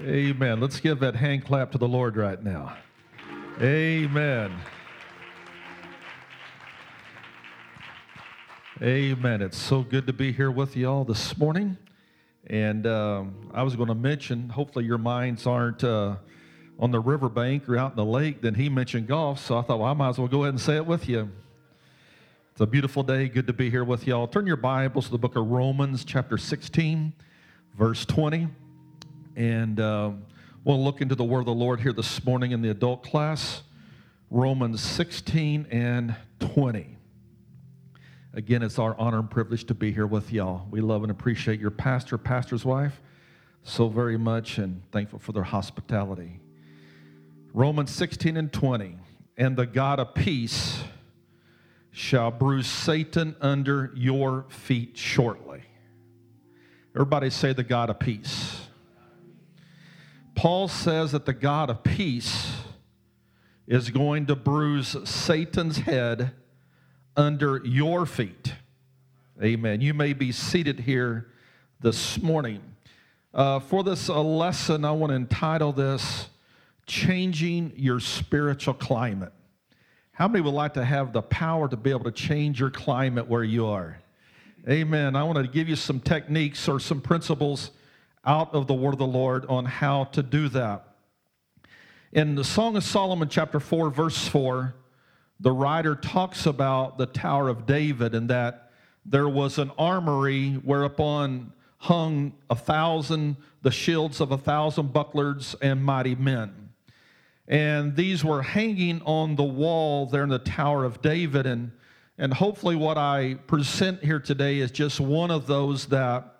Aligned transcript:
Amen. 0.00 0.58
Let's 0.58 0.80
give 0.80 0.98
that 1.00 1.14
hand 1.14 1.44
clap 1.44 1.70
to 1.70 1.78
the 1.78 1.86
Lord 1.86 2.16
right 2.16 2.42
now. 2.42 2.76
Amen. 3.60 4.52
Amen. 8.82 9.40
It's 9.40 9.56
so 9.56 9.82
good 9.82 10.08
to 10.08 10.12
be 10.12 10.32
here 10.32 10.50
with 10.50 10.76
you 10.76 10.90
all 10.90 11.04
this 11.04 11.38
morning. 11.38 11.78
And 12.48 12.88
um, 12.88 13.48
I 13.54 13.62
was 13.62 13.76
going 13.76 13.86
to 13.86 13.94
mention, 13.94 14.48
hopefully, 14.48 14.84
your 14.84 14.98
minds 14.98 15.46
aren't 15.46 15.84
uh, 15.84 16.16
on 16.80 16.90
the 16.90 16.98
riverbank 16.98 17.68
or 17.68 17.78
out 17.78 17.92
in 17.92 17.96
the 17.96 18.04
lake. 18.04 18.42
Then 18.42 18.56
he 18.56 18.68
mentioned 18.68 19.06
golf. 19.06 19.38
So 19.38 19.56
I 19.56 19.62
thought, 19.62 19.78
well, 19.78 19.88
I 19.88 19.94
might 19.94 20.08
as 20.08 20.18
well 20.18 20.26
go 20.26 20.42
ahead 20.42 20.54
and 20.54 20.60
say 20.60 20.74
it 20.74 20.86
with 20.86 21.08
you. 21.08 21.30
It's 22.50 22.60
a 22.60 22.66
beautiful 22.66 23.04
day. 23.04 23.28
Good 23.28 23.46
to 23.46 23.52
be 23.52 23.70
here 23.70 23.84
with 23.84 24.08
you 24.08 24.16
all. 24.16 24.26
Turn 24.26 24.44
your 24.44 24.56
Bibles 24.56 25.04
to 25.04 25.12
the 25.12 25.18
book 25.18 25.36
of 25.36 25.46
Romans, 25.46 26.04
chapter 26.04 26.36
16, 26.36 27.12
verse 27.78 28.04
20. 28.04 28.48
And 29.36 29.80
uh, 29.80 30.12
we'll 30.64 30.82
look 30.82 31.00
into 31.00 31.14
the 31.14 31.24
word 31.24 31.40
of 31.40 31.46
the 31.46 31.54
Lord 31.54 31.80
here 31.80 31.92
this 31.92 32.24
morning 32.24 32.52
in 32.52 32.62
the 32.62 32.70
adult 32.70 33.02
class, 33.02 33.62
Romans 34.30 34.80
16 34.80 35.66
and 35.70 36.14
20. 36.38 36.96
Again, 38.32 38.62
it's 38.62 38.78
our 38.78 38.96
honor 38.98 39.18
and 39.18 39.30
privilege 39.30 39.64
to 39.66 39.74
be 39.74 39.92
here 39.92 40.06
with 40.06 40.32
y'all. 40.32 40.66
We 40.70 40.80
love 40.80 41.02
and 41.02 41.10
appreciate 41.10 41.58
your 41.58 41.70
pastor, 41.70 42.18
pastor's 42.18 42.64
wife, 42.64 43.00
so 43.62 43.88
very 43.88 44.16
much, 44.16 44.58
and 44.58 44.82
thankful 44.92 45.18
for 45.18 45.32
their 45.32 45.42
hospitality. 45.42 46.40
Romans 47.52 47.90
16 47.90 48.36
and 48.36 48.52
20. 48.52 48.96
And 49.36 49.56
the 49.56 49.66
God 49.66 49.98
of 49.98 50.14
peace 50.14 50.82
shall 51.90 52.30
bruise 52.30 52.66
Satan 52.66 53.34
under 53.40 53.92
your 53.96 54.46
feet 54.48 54.96
shortly. 54.96 55.62
Everybody 56.94 57.30
say 57.30 57.52
the 57.52 57.64
God 57.64 57.90
of 57.90 57.98
peace. 57.98 58.63
Paul 60.44 60.68
says 60.68 61.12
that 61.12 61.24
the 61.24 61.32
God 61.32 61.70
of 61.70 61.82
peace 61.82 62.54
is 63.66 63.88
going 63.88 64.26
to 64.26 64.36
bruise 64.36 64.94
Satan's 65.08 65.78
head 65.78 66.32
under 67.16 67.62
your 67.64 68.04
feet. 68.04 68.52
Amen. 69.42 69.80
You 69.80 69.94
may 69.94 70.12
be 70.12 70.32
seated 70.32 70.80
here 70.80 71.28
this 71.80 72.20
morning. 72.20 72.60
Uh, 73.32 73.58
for 73.58 73.82
this 73.82 74.10
uh, 74.10 74.20
lesson, 74.20 74.84
I 74.84 74.92
want 74.92 75.12
to 75.12 75.16
entitle 75.16 75.72
this 75.72 76.28
Changing 76.84 77.72
Your 77.74 77.98
Spiritual 77.98 78.74
Climate. 78.74 79.32
How 80.12 80.28
many 80.28 80.42
would 80.42 80.52
like 80.52 80.74
to 80.74 80.84
have 80.84 81.14
the 81.14 81.22
power 81.22 81.70
to 81.70 81.76
be 81.78 81.88
able 81.88 82.04
to 82.04 82.12
change 82.12 82.60
your 82.60 82.68
climate 82.68 83.26
where 83.26 83.44
you 83.44 83.64
are? 83.64 83.98
Amen. 84.68 85.16
I 85.16 85.22
want 85.22 85.38
to 85.38 85.48
give 85.50 85.70
you 85.70 85.76
some 85.76 86.00
techniques 86.00 86.68
or 86.68 86.78
some 86.80 87.00
principles 87.00 87.70
out 88.26 88.54
of 88.54 88.66
the 88.66 88.74
word 88.74 88.94
of 88.94 88.98
the 88.98 89.06
Lord 89.06 89.46
on 89.46 89.64
how 89.64 90.04
to 90.04 90.22
do 90.22 90.48
that. 90.50 90.86
In 92.12 92.34
the 92.34 92.44
Song 92.44 92.76
of 92.76 92.84
Solomon, 92.84 93.28
chapter 93.28 93.58
4, 93.58 93.90
verse 93.90 94.28
4, 94.28 94.74
the 95.40 95.52
writer 95.52 95.94
talks 95.94 96.46
about 96.46 96.96
the 96.96 97.06
Tower 97.06 97.48
of 97.48 97.66
David 97.66 98.14
and 98.14 98.30
that 98.30 98.70
there 99.04 99.28
was 99.28 99.58
an 99.58 99.70
armory 99.76 100.52
whereupon 100.52 101.52
hung 101.78 102.32
a 102.48 102.54
thousand, 102.54 103.36
the 103.62 103.70
shields 103.70 104.20
of 104.20 104.32
a 104.32 104.38
thousand 104.38 104.92
bucklers 104.92 105.54
and 105.60 105.84
mighty 105.84 106.14
men. 106.14 106.70
And 107.46 107.94
these 107.94 108.24
were 108.24 108.42
hanging 108.42 109.02
on 109.02 109.36
the 109.36 109.44
wall 109.44 110.06
there 110.06 110.22
in 110.22 110.30
the 110.30 110.38
Tower 110.38 110.84
of 110.84 111.02
David. 111.02 111.44
And, 111.44 111.72
and 112.16 112.32
hopefully, 112.32 112.74
what 112.74 112.96
I 112.96 113.34
present 113.46 114.02
here 114.02 114.20
today 114.20 114.60
is 114.60 114.70
just 114.70 114.98
one 114.98 115.30
of 115.30 115.46
those 115.46 115.86
that 115.86 116.33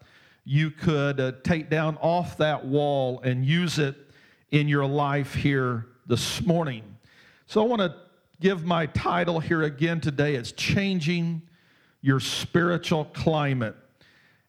you 0.44 0.70
could 0.70 1.20
uh, 1.20 1.32
take 1.42 1.70
down 1.70 1.96
off 1.98 2.36
that 2.36 2.64
wall 2.64 3.20
and 3.20 3.44
use 3.44 3.78
it 3.78 3.96
in 4.50 4.68
your 4.68 4.84
life 4.84 5.34
here 5.34 5.86
this 6.06 6.42
morning. 6.42 6.82
So 7.46 7.62
I 7.62 7.66
want 7.66 7.80
to 7.80 7.94
give 8.40 8.64
my 8.64 8.86
title 8.86 9.40
here 9.40 9.62
again 9.62 10.00
today. 10.00 10.34
It's 10.34 10.52
Changing 10.52 11.40
Your 12.02 12.20
Spiritual 12.20 13.06
Climate. 13.06 13.74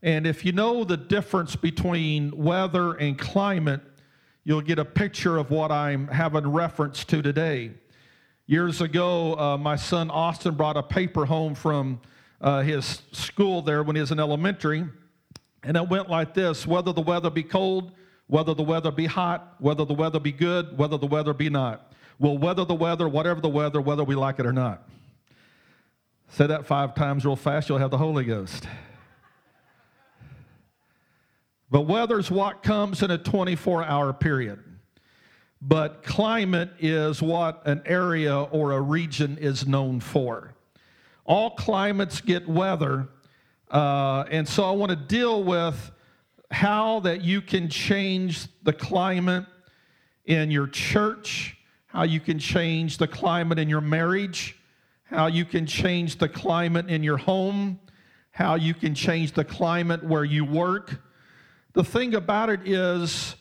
And 0.03 0.28
if 0.28 0.44
you 0.44 0.52
know 0.52 0.84
the 0.84 0.97
difference 0.97 1.56
between 1.56 2.36
weather 2.36 2.94
and 2.96 3.18
climate, 3.18 3.81
you'll 4.44 4.62
get 4.62 4.80
a 4.80 4.86
picture 4.86 5.38
of 5.38 5.50
what 5.50 5.72
I'm 5.72 6.09
having 6.09 6.46
reference 6.46 7.06
to 7.06 7.22
today. 7.22 7.72
Years 8.47 8.81
ago, 8.81 9.40
uh, 9.40 9.58
my 9.58 9.78
son 9.78 10.12
Austin 10.12 10.56
brought 10.56 10.78
a 10.78 10.84
paper 10.84 11.25
home 11.25 11.56
from 11.56 12.02
uh, 12.41 12.62
his 12.62 13.02
school 13.14 13.62
there 13.62 13.81
when 13.81 13.96
he 13.96 14.02
was 14.02 14.12
in 14.12 14.20
elementary 14.20 14.86
and 15.66 15.76
it 15.76 15.90
went 15.90 16.09
like 16.09 16.34
this 16.34 16.66
whether 16.66 16.94
the 16.94 17.02
weather 17.02 17.30
be 17.30 17.44
cold, 17.44 17.92
whether 18.28 18.53
the 18.53 18.64
weather 18.64 18.92
be 18.92 19.06
hot, 19.06 19.56
whether 19.59 19.84
the 19.84 19.94
weather 19.94 20.20
be 20.20 20.31
good, 20.31 20.78
whether 20.78 20.98
the 20.98 21.08
weather 21.08 21.34
be 21.34 21.50
not. 21.50 21.92
We'll 22.20 22.38
weather 22.38 22.64
the 22.64 22.76
weather, 22.76 23.09
whatever 23.09 23.42
the 23.42 23.50
weather, 23.50 23.81
whether 23.81 24.03
we 24.03 24.16
like 24.16 24.40
it 24.40 24.46
or 24.46 24.53
not. 24.53 24.88
Say 26.30 26.48
that 26.48 26.66
five 26.66 26.96
times 26.96 27.26
real 27.26 27.36
fast, 27.36 27.68
you'll 27.68 27.78
have 27.80 27.92
the 27.92 27.98
Holy 27.98 28.24
Ghost. 28.24 28.68
But 31.70 31.82
weather's 31.82 32.32
what 32.32 32.64
comes 32.64 33.02
in 33.02 33.12
a 33.12 33.18
24 33.18 33.84
hour 33.84 34.14
period. 34.14 34.64
But 35.62 36.03
climate 36.03 36.72
is 36.80 37.22
what 37.22 37.66
an 37.66 37.82
area 37.86 38.38
or 38.38 38.74
a 38.74 38.82
region 38.82 39.38
is 39.40 39.68
known 39.68 40.00
for. 40.00 40.53
All 41.26 41.52
climates 41.52 42.22
get 42.22 42.47
weather, 42.47 43.09
uh, 43.72 44.26
and 44.30 44.48
so 44.48 44.64
I 44.64 44.72
want 44.72 44.92
to 44.92 44.96
deal 44.96 45.44
with 45.44 45.92
how 46.52 47.00
that 47.02 47.22
you 47.22 47.42
can 47.42 47.70
change 47.70 48.48
the 48.64 48.74
climate 48.74 49.46
in 50.26 50.52
your 50.52 50.68
church, 50.68 51.58
how 51.88 52.03
you 52.03 52.20
can 52.20 52.40
change 52.40 52.98
the 52.98 53.08
climate 53.08 53.59
in 53.59 53.70
your 53.70 53.81
marriage, 53.81 54.58
how 55.03 55.28
you 55.28 55.46
can 55.46 55.66
change 55.66 56.18
the 56.18 56.30
climate 56.30 56.90
in 56.90 57.03
your 57.03 57.18
home, 57.18 57.80
how 58.31 58.56
you 58.56 58.74
can 58.74 58.94
change 58.94 59.31
the 59.34 59.46
climate 59.46 60.03
where 60.03 60.24
you 60.24 60.44
work. 60.44 61.00
The 61.74 61.84
thing 61.84 62.16
about 62.16 62.50
it 62.50 62.68
is, 62.68 63.36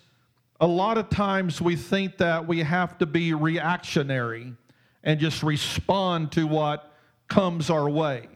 a 0.61 0.67
lot 0.67 0.99
of 0.99 1.09
times 1.11 1.61
we 1.61 1.77
think 1.77 2.17
that 2.19 2.47
we 2.47 2.61
have 2.61 2.97
to 2.99 3.07
be 3.07 3.35
reactionary 3.35 4.55
and 5.03 5.21
just 5.21 5.43
respond 5.43 6.33
to 6.33 6.47
what 6.47 6.93
comes 7.29 7.71
our 7.71 7.89
way. 7.91 8.29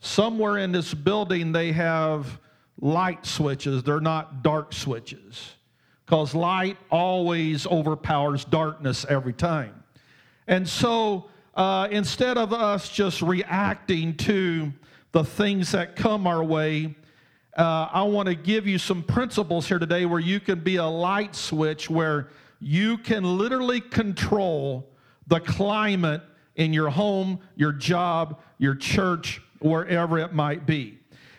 Somewhere 0.00 0.58
in 0.58 0.72
this 0.72 0.94
building, 0.94 1.52
they 1.52 1.72
have 1.72 2.40
light 2.80 3.26
switches, 3.26 3.82
they're 3.82 4.00
not 4.00 4.42
dark 4.42 4.72
switches, 4.72 5.52
because 6.06 6.34
light 6.34 6.78
always 6.90 7.66
overpowers 7.66 8.44
darkness 8.46 9.04
every 9.08 9.34
time. 9.34 9.84
And 10.46 10.66
so, 10.66 11.28
uh, 11.54 11.88
instead 11.90 12.38
of 12.38 12.54
us 12.54 12.88
just 12.88 13.20
reacting 13.20 14.16
to 14.16 14.72
the 15.12 15.22
things 15.22 15.72
that 15.72 15.96
come 15.96 16.26
our 16.26 16.42
way, 16.42 16.94
uh, 17.56 17.88
I 17.92 18.02
want 18.04 18.28
to 18.28 18.34
give 18.34 18.66
you 18.66 18.78
some 18.78 19.02
principles 19.02 19.68
here 19.68 19.78
today 19.78 20.06
where 20.06 20.20
you 20.20 20.40
can 20.40 20.60
be 20.60 20.76
a 20.76 20.86
light 20.86 21.36
switch 21.36 21.90
where 21.90 22.28
you 22.58 22.96
can 22.96 23.36
literally 23.36 23.80
control 23.80 24.88
the 25.26 25.40
climate 25.40 26.22
in 26.56 26.72
your 26.72 26.88
home, 26.88 27.40
your 27.56 27.72
job, 27.72 28.40
your 28.58 28.74
church, 28.74 29.42
wherever 29.60 30.18
it 30.18 30.32
might 30.32 30.66
be. 30.66 30.98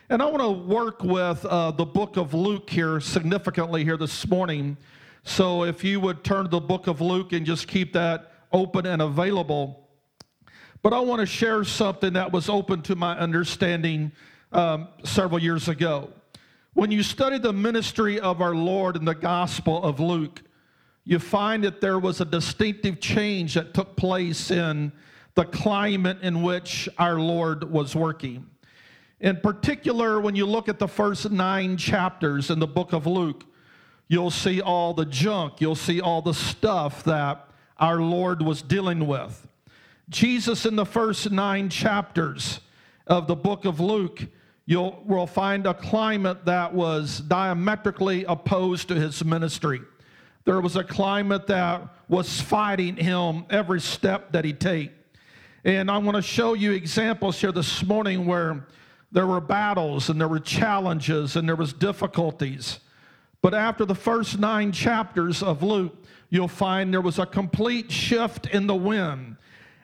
And 0.09 0.21
I 0.21 0.25
want 0.25 0.41
to 0.41 0.51
work 0.51 1.03
with 1.03 1.45
uh, 1.45 1.71
the 1.71 1.85
book 1.85 2.17
of 2.17 2.33
Luke 2.33 2.69
here 2.69 2.99
significantly 2.99 3.83
here 3.83 3.97
this 3.97 4.27
morning. 4.27 4.77
So 5.23 5.63
if 5.63 5.83
you 5.83 5.99
would 5.99 6.23
turn 6.23 6.45
to 6.45 6.49
the 6.49 6.59
book 6.59 6.87
of 6.87 7.01
Luke 7.01 7.33
and 7.33 7.45
just 7.45 7.67
keep 7.67 7.93
that 7.93 8.31
open 8.51 8.85
and 8.85 9.01
available. 9.01 9.87
But 10.81 10.93
I 10.93 10.99
want 10.99 11.19
to 11.19 11.25
share 11.25 11.63
something 11.63 12.13
that 12.13 12.31
was 12.31 12.49
open 12.49 12.81
to 12.83 12.95
my 12.95 13.17
understanding 13.17 14.11
um, 14.51 14.87
several 15.03 15.39
years 15.39 15.67
ago. 15.67 16.09
When 16.73 16.91
you 16.91 17.03
study 17.03 17.37
the 17.37 17.53
ministry 17.53 18.19
of 18.19 18.41
our 18.41 18.55
Lord 18.55 18.95
in 18.95 19.05
the 19.05 19.15
Gospel 19.15 19.83
of 19.83 19.99
Luke, 19.99 20.41
you 21.03 21.19
find 21.19 21.63
that 21.63 21.81
there 21.81 21.99
was 21.99 22.21
a 22.21 22.25
distinctive 22.25 22.99
change 22.99 23.53
that 23.53 23.73
took 23.73 23.95
place 23.95 24.51
in 24.51 24.91
the 25.35 25.45
climate 25.45 26.17
in 26.21 26.41
which 26.41 26.89
our 26.97 27.19
Lord 27.19 27.69
was 27.71 27.95
working. 27.95 28.47
In 29.19 29.37
particular, 29.37 30.19
when 30.19 30.35
you 30.35 30.45
look 30.45 30.67
at 30.67 30.79
the 30.79 30.87
first 30.87 31.29
nine 31.29 31.77
chapters 31.77 32.49
in 32.49 32.59
the 32.59 32.67
book 32.67 32.91
of 32.91 33.05
Luke, 33.05 33.45
you'll 34.07 34.31
see 34.31 34.61
all 34.61 34.93
the 34.93 35.05
junk, 35.05 35.61
you'll 35.61 35.75
see 35.75 36.01
all 36.01 36.21
the 36.21 36.33
stuff 36.33 37.03
that 37.03 37.47
our 37.77 38.01
Lord 38.01 38.41
was 38.41 38.61
dealing 38.61 39.07
with. 39.07 39.47
Jesus, 40.09 40.65
in 40.65 40.75
the 40.75 40.85
first 40.85 41.31
nine 41.31 41.69
chapters 41.69 42.59
of 43.07 43.27
the 43.27 43.35
book 43.35 43.65
of 43.65 43.79
Luke, 43.79 44.27
you'll 44.65 45.01
will 45.05 45.27
find 45.27 45.65
a 45.65 45.73
climate 45.73 46.45
that 46.45 46.73
was 46.73 47.19
diametrically 47.19 48.25
opposed 48.25 48.87
to 48.89 48.95
his 48.95 49.23
ministry. 49.23 49.81
There 50.45 50.59
was 50.59 50.75
a 50.75 50.83
climate 50.83 51.47
that 51.47 51.87
was 52.07 52.41
fighting 52.41 52.95
him 52.97 53.45
every 53.49 53.79
step 53.79 54.31
that 54.31 54.43
he 54.43 54.53
take. 54.53 54.91
And 55.63 55.91
I 55.91 55.99
want 55.99 56.15
to 56.15 56.23
show 56.23 56.55
you 56.55 56.71
examples 56.71 57.39
here 57.39 57.51
this 57.51 57.85
morning 57.85 58.25
where 58.25 58.65
there 59.11 59.27
were 59.27 59.41
battles 59.41 60.09
and 60.09 60.19
there 60.19 60.27
were 60.27 60.39
challenges 60.39 61.35
and 61.35 61.47
there 61.47 61.55
was 61.55 61.71
difficulties. 61.71 62.79
But 63.43 63.53
after 63.53 63.85
the 63.85 63.93
first 63.93 64.39
nine 64.39 64.71
chapters 64.71 65.43
of 65.43 65.61
Luke, 65.61 65.95
you'll 66.31 66.47
find 66.47 66.91
there 66.91 67.01
was 67.01 67.19
a 67.19 67.27
complete 67.27 67.91
shift 67.91 68.47
in 68.47 68.65
the 68.65 68.75
wind. 68.75 69.35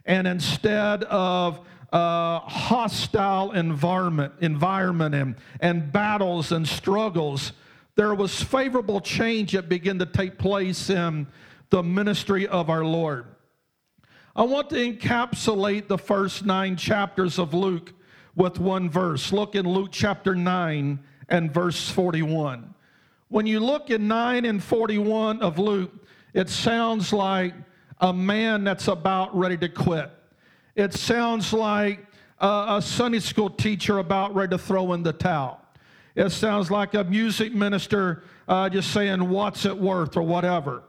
And 0.06 0.25
instead 0.25 1.03
of 1.03 1.59
uh, 1.94 2.39
hostile 2.39 3.51
environment, 3.51 4.33
environment 4.41 5.13
and, 5.13 5.35
and 5.59 5.91
battles 5.91 6.51
and 6.51 6.68
struggles, 6.68 7.51
there 7.94 8.15
was 8.15 8.41
favorable 8.41 9.00
change 9.00 9.51
that 9.51 9.69
began 9.69 10.00
to 10.00 10.07
take 10.07 10.39
place 10.39 10.89
in 10.89 11.27
the 11.69 11.83
ministry 11.83 12.47
of 12.47 12.71
our 12.71 12.83
Lord. 12.83 13.25
I 14.38 14.44
want 14.44 14.69
to 14.69 14.75
encapsulate 14.75 15.88
the 15.88 15.98
first 15.98 16.45
nine 16.45 16.75
chapters 16.75 17.39
of 17.39 17.56
Luke 17.56 17.92
with 18.36 18.60
one 18.60 18.88
verse. 18.88 19.34
Look 19.34 19.56
in 19.56 19.68
Luke 19.68 19.89
chapter 19.92 20.36
9 20.36 21.00
and 21.30 21.51
verse 21.51 21.89
41. 21.89 22.75
When 23.30 23.48
you 23.48 23.60
look 23.60 23.89
in 23.89 24.07
9 24.07 24.45
and 24.45 24.63
41 24.63 25.42
of 25.42 25.57
Luke, 25.57 25.92
it 26.36 26.50
sounds 26.50 27.12
like 27.12 27.56
a 28.00 28.13
man 28.13 28.63
that's 28.63 28.88
about 28.88 29.36
ready 29.36 29.57
to 29.57 29.69
quit. 29.69 30.12
It 30.75 30.94
sounds 30.94 31.51
like 31.51 32.06
a, 32.38 32.80
Sunday 32.80 33.22
school 33.22 33.50
teacher 33.50 33.98
about 33.98 34.36
ready 34.36 34.51
to 34.51 34.60
throw 34.60 34.94
in 34.94 35.01
the 35.01 35.13
towel. 35.13 35.60
It 36.13 36.30
sounds 36.30 36.69
like 36.69 36.94
a 36.94 37.04
music 37.04 37.56
minister 37.56 38.22
uh, 38.48 38.69
just 38.69 38.94
saying, 38.94 39.28
What's 39.28 39.66
it 39.66 39.75
worth 39.75 40.16
or 40.16 40.22
whatever. 40.22 40.83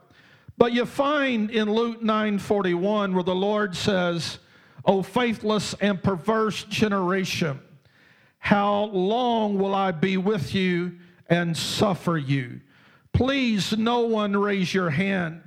But 0.59 0.73
you 0.73 0.85
find 0.85 1.49
in 1.49 1.73
Luke 1.73 2.03
9:41 2.03 3.13
where 3.13 3.23
the 3.23 3.33
Lord 3.33 3.77
says, 3.77 4.39
"O 4.83 5.01
faithless 5.01 5.73
and 5.75 6.03
perverse 6.03 6.65
generation, 6.65 7.61
how 8.39 8.89
long 8.91 9.57
will 9.57 9.73
I 9.73 9.91
be 9.91 10.17
with 10.17 10.53
you 10.53 10.97
and 11.29 11.55
suffer 11.55 12.17
you?" 12.17 12.59
Please 13.13 13.77
no 13.77 14.01
one 14.01 14.35
raise 14.35 14.73
your 14.73 14.89
hand 14.89 15.41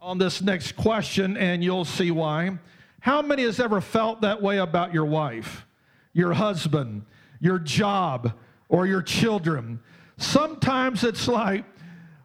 on 0.00 0.16
this 0.16 0.40
next 0.40 0.72
question 0.72 1.36
and 1.36 1.62
you'll 1.62 1.84
see 1.84 2.10
why. 2.10 2.58
How 3.00 3.20
many 3.20 3.42
has 3.42 3.60
ever 3.60 3.82
felt 3.82 4.22
that 4.22 4.40
way 4.40 4.56
about 4.56 4.94
your 4.94 5.04
wife, 5.04 5.66
your 6.14 6.32
husband, 6.32 7.04
your 7.40 7.58
job, 7.58 8.32
or 8.70 8.86
your 8.86 9.02
children? 9.02 9.80
Sometimes 10.16 11.04
it's 11.04 11.28
like, 11.28 11.66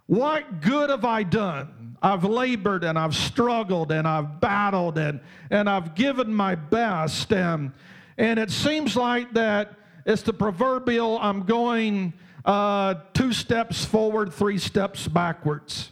what 0.07 0.61
good 0.61 0.89
have 0.89 1.03
I 1.03 1.23
done? 1.23 1.78
I've 2.01 2.23
labored 2.23 2.83
and 2.83 2.97
I've 2.97 3.15
struggled 3.15 3.91
and 3.91 4.07
I've 4.07 4.39
battled 4.39 4.97
and, 4.97 5.19
and 5.49 5.69
I've 5.69 5.95
given 5.95 6.33
my 6.33 6.55
best. 6.55 7.33
And, 7.33 7.73
and 8.17 8.39
it 8.39 8.51
seems 8.51 8.95
like 8.95 9.33
that 9.33 9.73
it's 10.05 10.21
the 10.21 10.33
proverbial 10.33 11.19
I'm 11.19 11.43
going 11.43 12.13
uh, 12.45 12.95
two 13.13 13.33
steps 13.33 13.83
forward, 13.85 14.33
three 14.33 14.57
steps 14.57 15.07
backwards. 15.07 15.91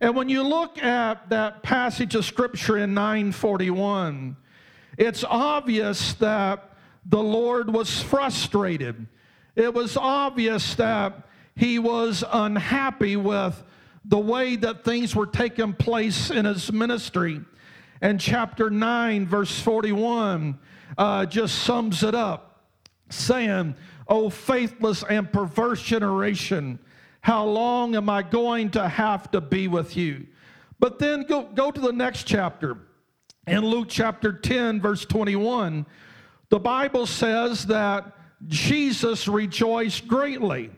And 0.00 0.14
when 0.14 0.28
you 0.28 0.42
look 0.42 0.82
at 0.82 1.28
that 1.30 1.62
passage 1.62 2.14
of 2.14 2.24
scripture 2.24 2.76
in 2.76 2.94
941, 2.94 4.36
it's 4.96 5.24
obvious 5.24 6.14
that 6.14 6.72
the 7.06 7.22
Lord 7.22 7.72
was 7.72 8.02
frustrated. 8.02 9.06
It 9.56 9.72
was 9.72 9.96
obvious 9.96 10.74
that 10.76 11.26
he 11.56 11.78
was 11.78 12.22
unhappy 12.30 13.16
with 13.16 13.62
the 14.08 14.18
way 14.18 14.56
that 14.56 14.84
things 14.84 15.14
were 15.14 15.26
taking 15.26 15.74
place 15.74 16.30
in 16.30 16.46
his 16.46 16.72
ministry. 16.72 17.42
And 18.00 18.18
chapter 18.18 18.70
9, 18.70 19.26
verse 19.26 19.60
41, 19.60 20.58
uh, 20.96 21.26
just 21.26 21.56
sums 21.60 22.02
it 22.02 22.14
up, 22.14 22.64
saying, 23.10 23.74
O 24.08 24.30
faithless 24.30 25.04
and 25.08 25.30
perverse 25.30 25.82
generation, 25.82 26.78
how 27.20 27.44
long 27.44 27.94
am 27.94 28.08
I 28.08 28.22
going 28.22 28.70
to 28.70 28.88
have 28.88 29.30
to 29.32 29.40
be 29.42 29.68
with 29.68 29.96
you? 29.96 30.26
But 30.80 30.98
then 30.98 31.24
go, 31.24 31.42
go 31.42 31.70
to 31.70 31.80
the 31.80 31.92
next 31.92 32.24
chapter. 32.24 32.78
In 33.46 33.60
Luke 33.60 33.88
chapter 33.90 34.32
10, 34.32 34.80
verse 34.80 35.04
21, 35.04 35.84
the 36.48 36.58
Bible 36.58 37.04
says 37.04 37.66
that 37.66 38.16
Jesus 38.46 39.28
rejoiced 39.28 40.06
greatly. 40.06 40.70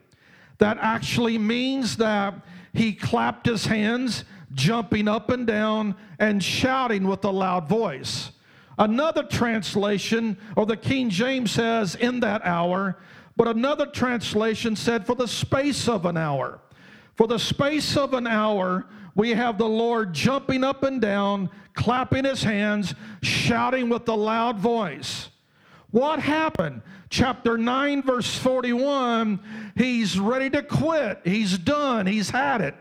That 0.58 0.78
actually 0.80 1.38
means 1.38 1.96
that 1.98 2.34
he 2.72 2.92
clapped 2.92 3.46
his 3.46 3.66
hands, 3.66 4.24
jumping 4.52 5.08
up 5.08 5.30
and 5.30 5.46
down 5.46 5.94
and 6.18 6.42
shouting 6.42 7.06
with 7.06 7.24
a 7.24 7.30
loud 7.30 7.68
voice. 7.68 8.32
Another 8.78 9.22
translation, 9.22 10.36
or 10.56 10.66
the 10.66 10.76
King 10.76 11.10
James 11.10 11.50
says, 11.50 11.94
in 11.94 12.20
that 12.20 12.44
hour, 12.44 12.98
but 13.36 13.48
another 13.48 13.86
translation 13.86 14.76
said, 14.76 15.06
for 15.06 15.14
the 15.14 15.28
space 15.28 15.88
of 15.88 16.06
an 16.06 16.16
hour. 16.16 16.60
For 17.16 17.26
the 17.26 17.38
space 17.38 17.96
of 17.96 18.14
an 18.14 18.26
hour, 18.26 18.86
we 19.14 19.30
have 19.30 19.58
the 19.58 19.68
Lord 19.68 20.12
jumping 20.12 20.64
up 20.64 20.82
and 20.82 21.00
down, 21.00 21.50
clapping 21.74 22.24
his 22.24 22.42
hands, 22.42 22.94
shouting 23.22 23.88
with 23.88 24.08
a 24.08 24.14
loud 24.14 24.58
voice. 24.58 25.29
What 25.90 26.20
happened? 26.20 26.82
Chapter 27.08 27.58
9, 27.58 28.02
verse 28.02 28.36
41, 28.38 29.40
he's 29.76 30.18
ready 30.18 30.48
to 30.50 30.62
quit. 30.62 31.20
He's 31.24 31.58
done. 31.58 32.06
He's 32.06 32.30
had 32.30 32.60
it. 32.60 32.74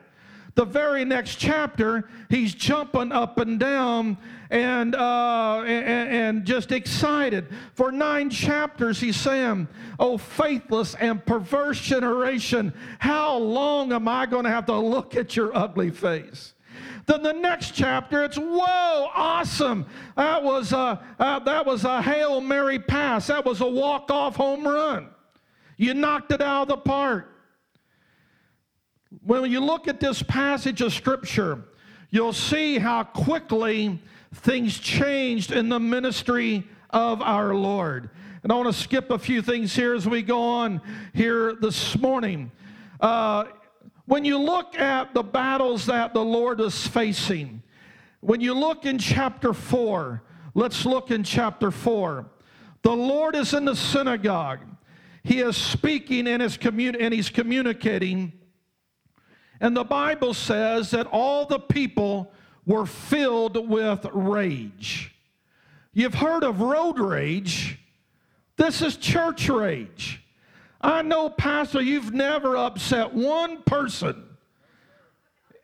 The 0.56 0.65
very 0.65 1.06
next 1.06 1.38
chapter, 1.38 2.09
he's 2.29 2.53
jumping 2.53 3.11
up 3.11 3.39
and 3.39 3.59
down 3.59 4.17
and, 4.50 4.94
uh, 4.94 5.63
and, 5.65 6.09
and 6.09 6.45
just 6.45 6.71
excited. 6.71 7.47
For 7.73 7.91
nine 7.91 8.29
chapters, 8.29 9.00
he's 9.00 9.15
saying, 9.15 9.67
Oh, 10.00 10.17
faithless 10.17 10.95
and 10.95 11.25
perverse 11.25 11.79
generation, 11.79 12.73
how 13.00 13.38
long 13.38 13.94
am 13.94 14.07
I 14.07 14.25
going 14.25 14.44
to 14.44 14.50
have 14.50 14.65
to 14.65 14.77
look 14.77 15.15
at 15.15 15.35
your 15.35 15.55
ugly 15.55 15.91
face? 15.91 16.53
Then 17.09 17.23
the 17.23 17.33
next 17.33 17.71
chapter, 17.71 18.23
it's 18.23 18.38
whoa, 18.38 19.09
awesome. 19.15 19.88
That 20.15 20.44
was 20.44 20.73
a, 20.73 21.03
uh, 21.17 21.39
that 21.39 21.65
was 21.65 21.83
a 21.83 22.03
Hail 22.03 22.39
Mary 22.39 22.77
pass. 22.77 23.25
That 23.27 23.44
was 23.45 23.61
a 23.61 23.67
walk-off 23.67 24.35
home 24.35 24.63
run. 24.63 25.09
You 25.75 25.95
knocked 25.95 26.31
it 26.31 26.39
out 26.39 26.61
of 26.61 26.67
the 26.67 26.77
park. 26.77 27.27
When 29.23 29.50
you 29.50 29.59
look 29.59 29.88
at 29.88 30.00
this 30.00 30.21
passage 30.21 30.81
of 30.81 30.94
Scripture, 30.94 31.63
you'll 32.11 32.31
see 32.31 32.77
how 32.77 33.06
quickly 33.06 34.00
things 34.31 34.77
changed 34.77 35.51
in 35.51 35.67
the 35.67 35.79
ministry 35.79 36.63
of 36.91 37.23
our 37.23 37.55
Lord. 37.55 38.12
And 38.44 38.51
I 38.51 38.55
want 38.55 38.67
to 38.67 38.79
skip 38.79 39.09
a 39.09 39.17
few 39.17 39.41
things 39.41 39.75
here 39.75 39.95
as 39.95 40.07
we 40.07 40.21
go 40.21 40.44
on 40.44 40.79
here 41.15 41.55
this 41.55 41.97
morning. 41.97 42.51
Uh, 43.01 43.45
when 44.09 44.25
you 44.25 44.39
look 44.39 44.75
at 44.75 45.13
the 45.13 45.22
battles 45.22 45.86
that 45.86 46.15
the 46.15 46.24
Lord 46.24 46.60
is 46.62 46.88
facing, 46.88 47.62
when 48.22 48.41
you 48.41 48.55
look 48.55 48.84
in 48.84 48.98
chapter 48.98 49.53
4, 49.53 50.24
let's 50.55 50.84
look 50.84 51.12
in 51.12 51.24
chapter 51.24 51.69
4. 51.69 52.25
The 52.81 52.91
Lord 52.91 53.36
is 53.36 53.53
in 53.53 53.65
the 53.65 53.75
synagogue. 53.75 54.62
He 55.24 55.41
is 55.41 55.55
speaking 55.55 56.25
and, 56.25 56.41
commun- 56.60 56.95
and 56.95 57.13
he's 57.13 57.29
communicating. 57.29 58.34
And 59.62 59.77
the 59.77 59.84
Bible 59.84 60.34
says 60.34 60.89
that 60.89 61.05
all 61.05 61.45
the 61.45 61.60
people 61.60 62.31
were 62.65 62.88
filled 62.88 63.69
with 63.69 64.07
rage. 64.12 65.13
You've 65.93 66.15
heard 66.15 66.43
of 66.43 66.62
road 66.62 66.98
rage. 66.98 67.77
This 68.57 68.81
is 68.81 68.98
church 68.98 69.50
rage. 69.50 70.24
I 70.81 71.01
know, 71.01 71.29
Pastor, 71.29 71.81
you've 71.81 72.13
never 72.13 72.55
upset 72.55 73.13
one 73.13 73.63
person, 73.63 74.24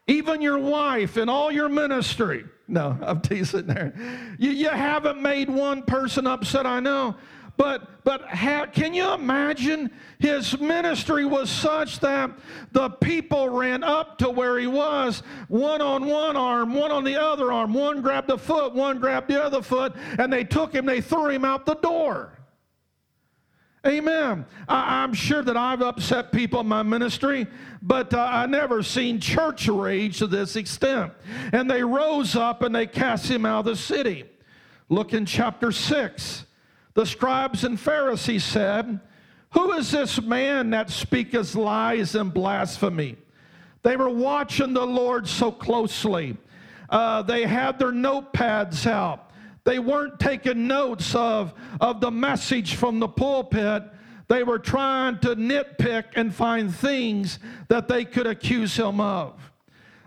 even 0.08 0.42
your 0.42 0.60
wife 0.60 1.18
in 1.18 1.30
all 1.30 1.52
your 1.52 1.70
ministry. 1.70 2.46
No, 2.68 2.98
I'm 3.02 3.22
teasing 3.22 3.68
there. 3.68 3.94
You, 4.40 4.52
you 4.52 4.70
haven't 4.70 5.22
made 5.22 5.50
one 5.50 5.84
person 5.84 6.28
upset, 6.28 6.66
I 6.66 6.80
know. 6.80 7.16
But, 7.58 8.04
but 8.04 8.24
ha, 8.24 8.66
can 8.66 8.94
you 8.94 9.14
imagine 9.14 9.90
his 10.20 10.60
ministry 10.60 11.26
was 11.26 11.50
such 11.50 12.00
that 12.02 12.32
the 12.74 12.90
people 12.90 13.48
ran 13.48 13.82
up 13.84 14.18
to 14.18 14.30
where 14.30 14.58
he 14.58 14.68
was, 14.68 15.24
one 15.48 15.82
on 15.82 16.06
one 16.06 16.36
arm, 16.36 16.74
one 16.74 16.92
on 16.92 17.06
the 17.06 17.22
other 17.22 17.54
arm, 17.54 17.74
one 17.74 18.02
grabbed 18.02 18.30
a 18.30 18.38
foot, 18.38 18.74
one 18.74 19.00
grabbed 19.00 19.30
the 19.30 19.42
other 19.42 19.62
foot, 19.62 19.94
and 20.20 20.34
they 20.34 20.44
took 20.44 20.74
him, 20.74 20.86
they 20.86 21.00
threw 21.00 21.30
him 21.30 21.46
out 21.46 21.66
the 21.66 21.76
door. 21.76 22.35
Amen. 23.86 24.46
I, 24.68 25.04
am 25.04 25.14
sure 25.14 25.44
that 25.44 25.56
I've 25.56 25.84
upset 25.84 26.32
people 26.32 26.62
in 26.62 26.68
my 26.68 26.82
ministry, 26.82 27.46
but 27.84 28.14
uh, 28.16 28.20
I 28.20 28.48
never 28.48 28.82
seen 28.82 29.20
church 29.20 29.68
rage 29.68 30.18
to 30.20 30.28
this 30.28 30.56
extent. 30.56 31.14
And 31.54 31.70
they 31.70 31.84
rose 31.84 32.36
up 32.36 32.64
and 32.64 32.74
they 32.74 32.88
cast 32.88 33.30
him 33.30 33.46
out 33.46 33.60
of 33.60 33.66
the 33.66 33.76
city. 33.76 34.26
Look 34.90 35.14
in 35.14 35.28
chapter 35.28 35.72
6. 35.72 36.46
The 36.96 37.06
scribes 37.06 37.64
and 37.64 37.80
Pharisees 37.80 38.44
said, 38.44 39.00
Who 39.52 39.74
is 39.74 39.92
this 39.92 40.20
man 40.20 40.72
that 40.72 40.90
speaketh 40.90 41.54
lies 41.54 42.16
and 42.16 42.34
blasphemy? 42.34 43.18
They 43.84 43.98
were 43.98 44.10
watching 44.10 44.74
the 44.74 44.86
Lord 44.86 45.28
so 45.28 45.52
closely. 45.52 46.38
Uh, 46.90 47.22
they 47.22 47.44
had 47.44 47.78
their 47.78 47.92
notepads 47.92 48.88
out. 48.88 49.30
They 49.66 49.80
weren't 49.80 50.20
taking 50.20 50.68
notes 50.68 51.14
of, 51.16 51.54
of 51.82 52.00
the 52.00 52.12
message 52.12 52.76
from 52.76 53.00
the 53.00 53.08
pulpit. 53.08 53.84
they 54.28 54.44
were 54.44 54.60
trying 54.60 55.20
to 55.20 55.36
nitpick 55.36 56.06
and 56.16 56.34
find 56.34 56.74
things 56.74 57.40
that 57.68 57.88
they 57.88 58.06
could 58.06 58.28
accuse 58.28 58.76
him 58.76 59.00
of. 59.00 59.52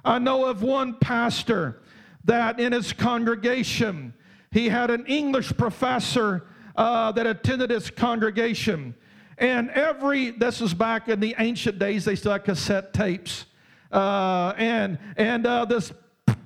I 0.05 0.19
know 0.19 0.47
of 0.47 0.63
one 0.63 0.95
pastor 0.95 1.83
that 2.25 2.59
in 2.61 2.73
his 2.73 2.93
congregation, 2.93 4.15
he 4.51 4.69
had 4.69 4.91
an 4.91 5.07
English 5.07 5.57
professor 5.57 6.47
uh, 6.77 7.13
that 7.13 7.27
attended 7.27 7.71
his 7.71 7.91
congregation. 7.91 8.95
And 9.39 9.71
every, 9.71 10.31
this 10.31 10.61
is 10.61 10.75
back 10.75 11.09
in 11.09 11.21
the 11.21 11.35
ancient 11.39 11.79
days, 11.79 12.05
they 12.05 12.17
still 12.17 12.33
had 12.33 12.45
cassette 12.45 12.93
tapes. 12.93 13.47
Uh, 13.91 14.53
and 14.57 14.99
and 15.17 15.47
uh, 15.47 15.65
this, 15.65 15.93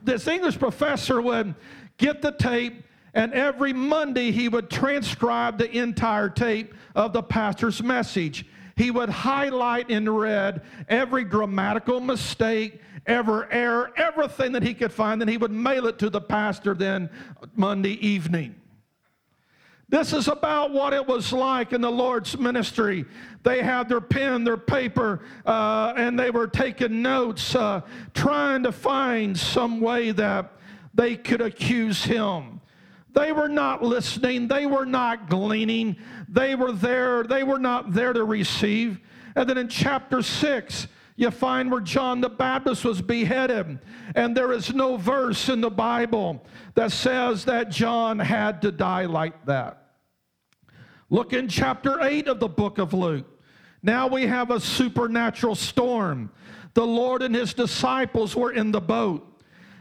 this 0.03 0.27
English 0.29 0.59
professor 0.59 1.21
would 1.21 1.55
get 1.99 2.23
the 2.23 2.33
tape, 2.33 2.85
and 3.15 3.33
every 3.35 3.73
Monday 3.73 4.31
he 4.31 4.49
would 4.49 4.71
transcribe 4.71 5.59
the 5.59 5.71
entire 5.71 6.29
tape 6.29 6.75
of 6.95 7.13
the 7.13 7.23
pastor's 7.23 7.83
message. 7.83 8.47
He 8.77 8.91
would 8.91 9.11
highlight 9.11 9.91
in 9.91 10.09
red 10.09 10.63
every 10.89 11.25
grammatical 11.25 12.01
mistake, 12.01 12.81
every 13.07 13.45
error, 13.51 13.93
everything 13.97 14.53
that 14.53 14.63
he 14.63 14.73
could 14.73 14.93
find, 14.93 15.21
and 15.21 15.31
he 15.31 15.37
would 15.37 15.53
mail 15.53 15.87
it 15.87 15.99
to 15.99 16.09
the 16.09 16.21
pastor 16.21 16.75
then 16.75 17.11
Monday 17.55 18.05
evening. 18.07 18.55
This 19.91 20.15
is 20.15 20.27
about 20.27 20.71
what 20.71 20.95
it 20.95 21.07
was 21.07 21.35
like 21.35 21.75
in 21.75 21.83
the 21.83 21.91
Lord's 21.91 22.39
ministry. 22.39 23.05
They 23.43 23.63
had 23.63 23.91
their 23.91 24.01
pen, 24.01 24.43
their 24.43 24.57
paper, 24.57 25.21
uh, 25.45 25.93
and 25.99 26.19
they 26.19 26.31
were 26.31 26.47
taking 26.47 27.03
notes, 27.03 27.55
uh, 27.55 27.83
trying 28.15 28.63
to 28.63 28.73
find 28.73 29.39
some 29.39 29.83
way 29.83 30.13
that 30.13 30.51
they 30.95 31.15
could 31.17 31.43
accuse 31.43 32.03
him. 32.03 32.62
They 33.15 33.33
were 33.33 33.49
not 33.49 33.83
listening, 33.83 34.49
they 34.49 34.67
were 34.67 34.87
not 34.87 35.29
gleaning, 35.29 35.97
they 36.29 36.55
were 36.55 36.73
there, 36.73 37.25
they 37.25 37.43
were 37.43 37.59
not 37.59 37.93
there 37.93 38.13
to 38.13 38.25
receive. 38.25 39.01
And 39.37 39.49
then 39.49 39.59
in 39.59 39.69
chapter 39.69 40.23
6, 40.23 40.89
you 41.17 41.31
find 41.31 41.71
where 41.71 41.81
John 41.81 42.21
the 42.21 42.31
Baptist 42.31 42.85
was 42.85 43.03
beheaded, 43.03 43.79
and 44.15 44.37
there 44.37 44.53
is 44.53 44.75
no 44.75 44.97
verse 44.97 45.49
in 45.49 45.61
the 45.61 45.71
Bible 45.71 46.45
that 46.75 46.91
says 46.91 47.45
that 47.45 47.71
John 47.71 48.19
had 48.19 48.63
to 48.63 48.73
die 48.73 49.05
like 49.05 49.45
that. 49.45 49.91
Look 51.11 51.35
in 51.35 51.49
chapter 51.49 52.01
8 52.01 52.29
of 52.29 52.41
the 52.41 52.49
book 52.49 52.79
of 52.79 52.95
Luke. 52.95 53.27
Now 53.83 54.07
we 54.07 54.27
have 54.27 54.51
a 54.51 54.59
supernatural 54.59 55.55
storm. 55.55 56.31
The 56.73 56.87
Lord 56.87 57.23
and 57.23 57.35
his 57.35 57.53
disciples 57.53 58.35
were 58.35 58.53
in 58.53 58.73
the 58.73 58.81
boat. 58.81 59.32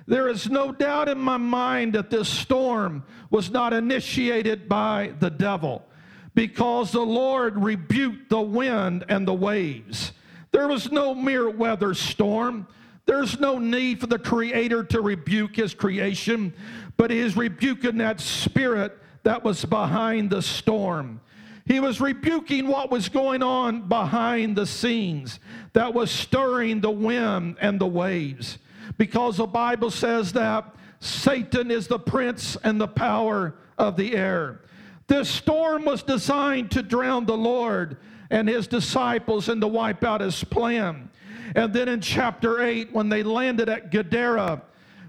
There 0.08 0.28
is 0.28 0.50
no 0.50 0.72
doubt 0.72 1.10
in 1.10 1.20
my 1.20 1.38
mind 1.38 1.94
that 1.94 2.10
this 2.10 2.28
storm 2.28 3.04
was 3.30 3.52
not 3.52 3.74
initiated 3.74 4.68
by 4.68 5.14
the 5.20 5.30
devil 5.30 5.86
because 6.34 6.92
the 6.92 7.02
Lord 7.02 7.62
rebuked 7.62 8.30
the 8.30 8.42
wind 8.42 9.06
and 9.10 9.28
the 9.28 9.34
waves. 9.34 10.14
There 10.52 10.68
was 10.68 10.92
no 10.92 11.14
mere 11.14 11.50
weather 11.50 11.94
storm. 11.94 12.68
There's 13.06 13.40
no 13.40 13.58
need 13.58 14.00
for 14.00 14.08
the 14.08 14.20
Creator 14.20 14.86
to 14.86 15.02
rebuke 15.02 15.56
His 15.56 15.74
creation, 15.74 16.54
but 16.98 17.12
He 17.12 17.20
is 17.20 17.36
rebuking 17.36 17.98
that 17.98 18.20
spirit 18.20 18.98
that 19.24 19.44
was 19.44 19.66
behind 19.66 20.30
the 20.30 20.42
storm. 20.42 21.22
He 21.66 21.80
was 21.80 22.02
rebuking 22.02 22.68
what 22.68 22.92
was 22.92 23.08
going 23.08 23.44
on 23.44 23.88
behind 23.88 24.56
the 24.56 24.66
scenes 24.66 25.40
that 25.74 25.94
was 25.94 26.12
stirring 26.12 26.82
the 26.82 26.92
wind 26.92 27.58
and 27.62 27.80
the 27.80 27.88
waves. 27.88 28.58
Because 29.02 29.38
the 29.38 29.48
Bible 29.48 29.90
says 29.90 30.32
that 30.34 30.76
Satan 31.00 31.72
is 31.72 31.88
the 31.88 31.98
prince 31.98 32.56
and 32.58 32.80
the 32.80 32.88
power 32.88 33.56
of 33.76 33.98
the 33.98 34.16
air. 34.16 34.62
This 35.08 35.28
storm 35.28 35.86
was 35.86 36.04
designed 36.04 36.70
to 36.70 36.84
drown 36.84 37.26
the 37.26 37.36
Lord 37.36 37.98
and 38.30 38.48
his 38.48 38.68
disciples 38.68 39.50
and 39.50 39.60
to 39.62 39.68
wipe 39.68 40.04
out 40.04 40.22
his 40.22 40.44
plan. 40.44 41.10
And 41.56 41.74
then 41.74 41.90
in 41.90 42.00
chapter 42.00 42.62
8, 42.62 42.94
when 42.94 43.10
they 43.10 43.24
landed 43.24 43.70
at 43.70 43.90
Gadara, 43.90 44.62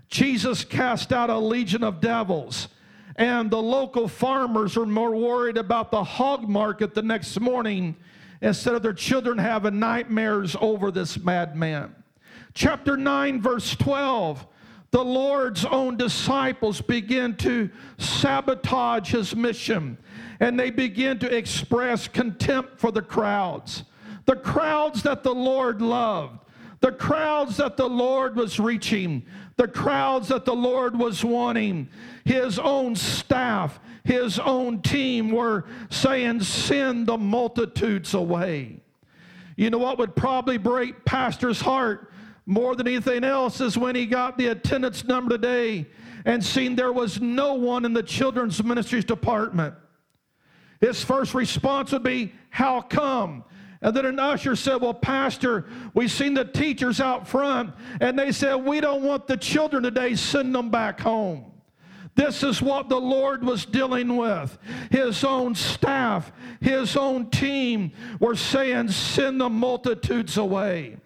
Jesus 0.09 0.65
cast 0.65 1.13
out 1.13 1.29
a 1.29 1.37
legion 1.37 1.85
of 1.85 2.01
devils 2.01 2.69
and 3.17 3.51
the 3.51 3.61
local 3.61 4.09
farmers 4.09 4.75
are 4.79 4.87
more 4.87 5.15
worried 5.15 5.59
about 5.59 5.91
the 5.91 6.03
hog 6.03 6.49
market 6.49 6.95
the 6.95 7.03
next 7.03 7.39
morning 7.39 7.95
instead 8.41 8.75
of 8.75 8.83
their 8.83 8.95
children 8.95 9.37
having 9.37 9.79
nightmares 9.79 10.57
over 10.63 10.91
this 10.91 11.19
madman. 11.19 11.95
Chapter 12.55 12.97
9, 12.97 13.41
verse 13.41 13.75
12 13.77 14.47
the 14.93 15.03
Lord's 15.03 15.65
own 15.65 15.97
disciples 15.97 16.83
begin 16.83 17.35
to 17.39 17.71
sabotage 17.97 19.11
his 19.11 19.35
mission 19.35 19.97
and 20.39 20.61
they 20.61 20.71
begin 20.71 21.19
to 21.21 21.35
express 21.35 22.07
contempt 22.07 22.79
for 22.79 22.93
the 22.93 23.01
crowds. 23.01 23.85
The 24.27 24.37
crowds 24.37 25.03
that 25.05 25.23
the 25.23 25.35
Lord 25.35 25.81
loved, 25.81 26.41
the 26.81 26.93
crowds 26.93 27.57
that 27.57 27.79
the 27.79 27.89
Lord 27.89 28.37
was 28.37 28.61
reaching, 28.61 29.25
the 29.57 29.67
crowds 29.67 30.29
that 30.29 30.45
the 30.45 30.55
Lord 30.55 30.99
was 30.99 31.25
wanting. 31.25 31.89
His 32.25 32.59
own 32.59 32.95
staff, 32.95 33.81
his 34.05 34.39
own 34.39 34.83
team 34.83 35.31
were 35.31 35.65
saying, 35.89 36.43
Send 36.43 37.07
the 37.07 37.17
multitudes 37.17 38.13
away. 38.13 38.81
You 39.57 39.71
know 39.71 39.79
what 39.79 39.99
would 39.99 40.15
probably 40.15 40.59
break 40.59 41.05
Pastor's 41.07 41.61
heart 41.61 42.12
more 42.47 42.75
than 42.75 42.89
anything 42.89 43.25
else 43.25 43.61
is 43.61 43.79
when 43.79 43.95
he 43.95 44.07
got 44.07 44.37
the 44.37 44.49
attendance 44.49 45.05
number 45.05 45.37
today 45.37 45.87
and 46.25 46.45
seen 46.45 46.77
there 46.77 46.93
was 46.93 47.21
no 47.21 47.55
one 47.55 47.85
in 47.85 47.93
the 47.93 48.03
children's 48.03 48.63
ministries 48.63 49.05
department. 49.05 49.75
His 50.81 51.03
first 51.03 51.35
response 51.35 51.93
would 51.93 52.03
be, 52.03 52.33
How 52.51 52.81
come? 52.81 53.45
And 53.81 53.97
then 53.97 54.07
an 54.07 54.19
usher 54.19 54.55
said, 54.57 54.77
Well, 54.77 54.95
Pastor, 54.95 55.67
we've 55.95 56.11
seen 56.11 56.35
the 56.35 56.45
teachers 56.45 57.01
out 57.01 57.27
front, 57.27 57.73
and 58.01 58.19
they 58.19 58.33
said, 58.33 58.57
We 58.57 58.81
don't 58.81 59.03
want 59.03 59.27
the 59.27 59.37
children 59.37 59.83
today, 59.83 60.15
send 60.15 60.55
them 60.55 60.71
back 60.71 61.01
home. 61.01 61.47
This 62.15 62.43
is 62.43 62.61
what 62.61 62.89
the 62.89 63.01
Lord 63.01 63.43
was 63.43 63.65
dealing 63.65 64.17
with. 64.17 64.59
His 64.91 65.25
own 65.25 65.55
staff, 65.55 66.31
his 66.61 66.97
own 66.97 67.31
team 67.31 67.93
were 68.21 68.37
saying, 68.37 68.89
Send 68.89 69.41
the 69.41 69.49
multitudes 69.49 70.37
away. 70.37 70.99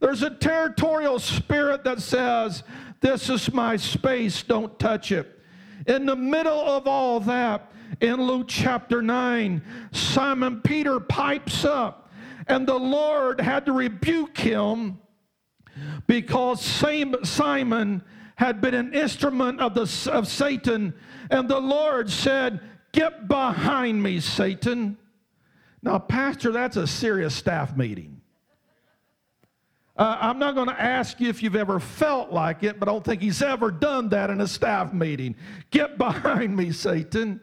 There's 0.00 0.22
a 0.22 0.30
territorial 0.30 1.18
spirit 1.18 1.84
that 1.84 2.00
says, 2.00 2.62
This 3.00 3.28
is 3.30 3.52
my 3.52 3.76
space, 3.76 4.42
don't 4.42 4.78
touch 4.78 5.12
it. 5.12 5.40
In 5.86 6.06
the 6.06 6.16
middle 6.16 6.60
of 6.60 6.86
all 6.86 7.20
that, 7.20 7.70
in 8.00 8.22
Luke 8.22 8.48
chapter 8.48 9.02
9, 9.02 9.62
Simon 9.92 10.60
Peter 10.62 11.00
pipes 11.00 11.64
up 11.64 12.04
and 12.46 12.66
the 12.66 12.78
Lord 12.78 13.40
had 13.40 13.66
to 13.66 13.72
rebuke 13.72 14.36
him 14.36 14.98
because 16.06 16.60
Simon 16.60 18.02
had 18.36 18.60
been 18.60 18.74
an 18.74 18.92
instrument 18.94 19.60
of, 19.60 19.74
the, 19.74 20.10
of 20.12 20.28
Satan. 20.28 20.94
And 21.30 21.48
the 21.48 21.60
Lord 21.60 22.10
said, 22.10 22.60
Get 22.92 23.26
behind 23.26 24.02
me, 24.02 24.20
Satan. 24.20 24.96
Now, 25.82 25.98
Pastor, 25.98 26.52
that's 26.52 26.76
a 26.76 26.86
serious 26.86 27.34
staff 27.34 27.76
meeting. 27.76 28.13
Uh, 29.96 30.18
I'm 30.20 30.40
not 30.40 30.56
going 30.56 30.66
to 30.66 30.80
ask 30.80 31.20
you 31.20 31.28
if 31.28 31.40
you've 31.40 31.54
ever 31.54 31.78
felt 31.78 32.32
like 32.32 32.64
it, 32.64 32.80
but 32.80 32.88
I 32.88 32.92
don't 32.92 33.04
think 33.04 33.22
he's 33.22 33.42
ever 33.42 33.70
done 33.70 34.08
that 34.08 34.28
in 34.28 34.40
a 34.40 34.46
staff 34.46 34.92
meeting. 34.92 35.36
Get 35.70 35.98
behind 35.98 36.56
me, 36.56 36.72
Satan. 36.72 37.40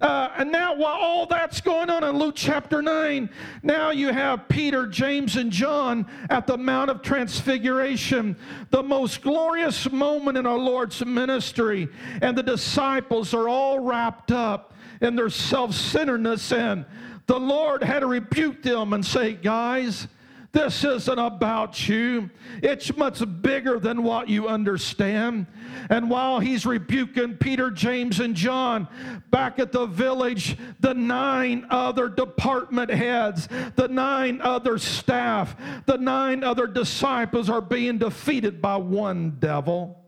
Uh, 0.00 0.30
and 0.38 0.50
now, 0.50 0.74
while 0.74 0.96
all 0.98 1.26
that's 1.26 1.60
going 1.60 1.90
on 1.90 2.02
in 2.04 2.16
Luke 2.16 2.34
chapter 2.34 2.80
9, 2.80 3.28
now 3.62 3.90
you 3.90 4.12
have 4.12 4.48
Peter, 4.48 4.86
James, 4.86 5.36
and 5.36 5.50
John 5.50 6.06
at 6.30 6.46
the 6.46 6.56
Mount 6.56 6.90
of 6.90 7.02
Transfiguration, 7.02 8.34
the 8.70 8.82
most 8.82 9.20
glorious 9.20 9.90
moment 9.90 10.38
in 10.38 10.46
our 10.46 10.56
Lord's 10.56 11.04
ministry. 11.04 11.88
And 12.22 12.38
the 12.38 12.42
disciples 12.42 13.34
are 13.34 13.48
all 13.48 13.80
wrapped 13.80 14.32
up 14.32 14.72
in 15.02 15.16
their 15.16 15.28
self 15.28 15.74
centeredness. 15.74 16.50
And 16.50 16.86
the 17.26 17.38
Lord 17.38 17.82
had 17.82 18.00
to 18.00 18.06
rebuke 18.06 18.62
them 18.62 18.94
and 18.94 19.04
say, 19.04 19.34
Guys, 19.34 20.08
this 20.52 20.82
isn't 20.82 21.18
about 21.18 21.88
you. 21.88 22.28
It's 22.60 22.96
much 22.96 23.22
bigger 23.40 23.78
than 23.78 24.02
what 24.02 24.28
you 24.28 24.48
understand. 24.48 25.46
And 25.88 26.10
while 26.10 26.40
he's 26.40 26.66
rebuking 26.66 27.36
Peter, 27.36 27.70
James, 27.70 28.18
and 28.18 28.34
John 28.34 28.88
back 29.30 29.60
at 29.60 29.70
the 29.70 29.86
village, 29.86 30.56
the 30.80 30.92
nine 30.92 31.66
other 31.70 32.08
department 32.08 32.90
heads, 32.90 33.48
the 33.76 33.86
nine 33.88 34.40
other 34.40 34.78
staff, 34.78 35.54
the 35.86 35.98
nine 35.98 36.42
other 36.42 36.66
disciples 36.66 37.48
are 37.48 37.60
being 37.60 37.98
defeated 37.98 38.60
by 38.60 38.76
one 38.76 39.36
devil. 39.38 40.00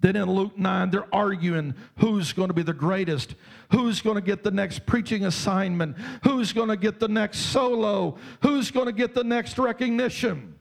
Then 0.00 0.16
in 0.16 0.30
Luke 0.30 0.56
9, 0.56 0.90
they're 0.90 1.14
arguing 1.14 1.74
who's 1.98 2.32
going 2.32 2.48
to 2.48 2.54
be 2.54 2.62
the 2.62 2.72
greatest, 2.72 3.34
who's 3.70 4.00
going 4.00 4.16
to 4.16 4.20
get 4.20 4.42
the 4.42 4.50
next 4.50 4.86
preaching 4.86 5.26
assignment, 5.26 5.96
who's 6.24 6.52
going 6.52 6.68
to 6.68 6.76
get 6.76 7.00
the 7.00 7.08
next 7.08 7.38
solo, 7.38 8.16
who's 8.42 8.70
going 8.70 8.86
to 8.86 8.92
get 8.92 9.14
the 9.14 9.24
next 9.24 9.58
recognition. 9.58 10.59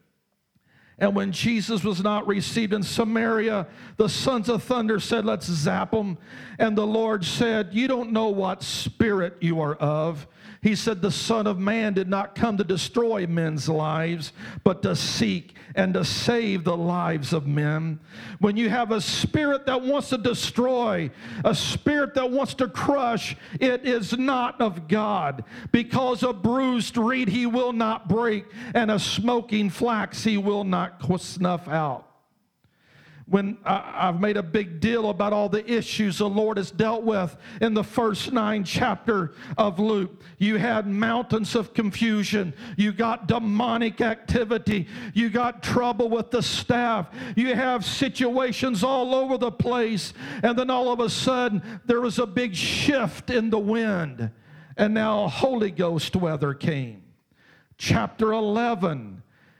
And 1.00 1.16
when 1.16 1.32
Jesus 1.32 1.84
was 1.84 2.04
not 2.04 2.28
received 2.28 2.74
in 2.74 2.84
Samaria, 2.84 3.68
the 3.98 4.10
sons 4.10 4.50
of 4.50 4.64
thunder 4.64 5.00
said, 5.00 5.26
Let's 5.26 5.46
zap 5.46 5.92
them. 5.92 6.18
And 6.58 6.78
the 6.78 6.86
Lord 6.88 7.24
said, 7.24 7.70
You 7.72 7.88
don't 7.88 8.12
know 8.12 8.30
what 8.30 8.64
spirit 8.64 9.38
you 9.40 9.62
are 9.62 9.76
of. 9.76 10.28
He 10.62 10.76
said, 10.76 11.02
The 11.02 11.12
Son 11.12 11.48
of 11.48 11.58
Man 11.58 11.94
did 11.94 12.10
not 12.10 12.36
come 12.36 12.58
to 12.58 12.64
destroy 12.64 13.26
men's 13.28 13.70
lives, 13.70 14.34
but 14.64 14.82
to 14.84 14.96
seek 14.96 15.56
and 15.76 15.94
to 15.94 16.04
save 16.04 16.64
the 16.64 16.76
lives 16.76 17.32
of 17.32 17.48
men. 17.48 18.00
When 18.40 18.58
you 18.58 18.70
have 18.70 18.92
a 18.92 19.00
spirit 19.00 19.66
that 19.68 19.82
wants 19.82 20.10
to 20.10 20.18
destroy, 20.18 21.12
a 21.46 21.56
spirit 21.56 22.14
that 22.16 22.30
wants 22.30 22.56
to 22.56 22.68
crush, 22.68 23.38
it 23.60 23.86
is 23.86 24.18
not 24.18 24.60
of 24.60 24.88
God. 24.88 25.46
Because 25.72 26.24
a 26.24 26.34
bruised 26.34 26.98
reed 26.98 27.30
he 27.30 27.46
will 27.46 27.72
not 27.72 28.10
break, 28.10 28.46
and 28.74 28.92
a 28.92 29.00
smoking 29.00 29.70
flax 29.70 30.24
he 30.24 30.38
will 30.38 30.64
not 30.64 30.89
snuff 31.18 31.68
out 31.68 32.10
when 33.30 33.58
I've 33.64 34.20
made 34.20 34.38
a 34.38 34.44
big 34.44 34.80
deal 34.80 35.12
about 35.12 35.34
all 35.34 35.50
the 35.50 35.72
issues 35.72 36.18
the 36.18 36.28
Lord 36.28 36.58
has 36.58 36.72
dealt 36.72 37.04
with 37.04 37.38
in 37.62 37.76
the 37.76 37.84
first 37.84 38.34
nine 38.34 38.64
chapter 38.64 39.34
of 39.56 39.78
Luke. 39.78 40.20
You 40.40 40.58
had 40.58 40.88
mountains 40.88 41.54
of 41.54 41.76
confusion. 41.76 42.56
You 42.76 42.92
got 42.92 43.28
demonic 43.28 44.02
activity. 44.02 44.88
You 45.14 45.30
got 45.30 45.62
trouble 45.62 46.10
with 46.10 46.32
the 46.32 46.42
staff. 46.42 47.10
You 47.36 47.54
have 47.54 47.86
situations 47.86 48.84
all 48.84 49.14
over 49.14 49.38
the 49.38 49.52
place. 49.52 50.14
And 50.42 50.58
then 50.58 50.72
all 50.72 50.92
of 50.92 51.00
a 51.00 51.10
sudden, 51.10 51.82
there 51.86 52.02
was 52.02 52.18
a 52.18 52.26
big 52.26 52.56
shift 52.56 53.30
in 53.30 53.52
the 53.52 53.60
wind. 53.60 54.32
And 54.76 54.96
now 54.96 55.28
Holy 55.28 55.70
Ghost 55.70 56.16
weather 56.16 56.56
came. 56.56 57.04
Chapter 57.78 58.34
11, 58.34 59.19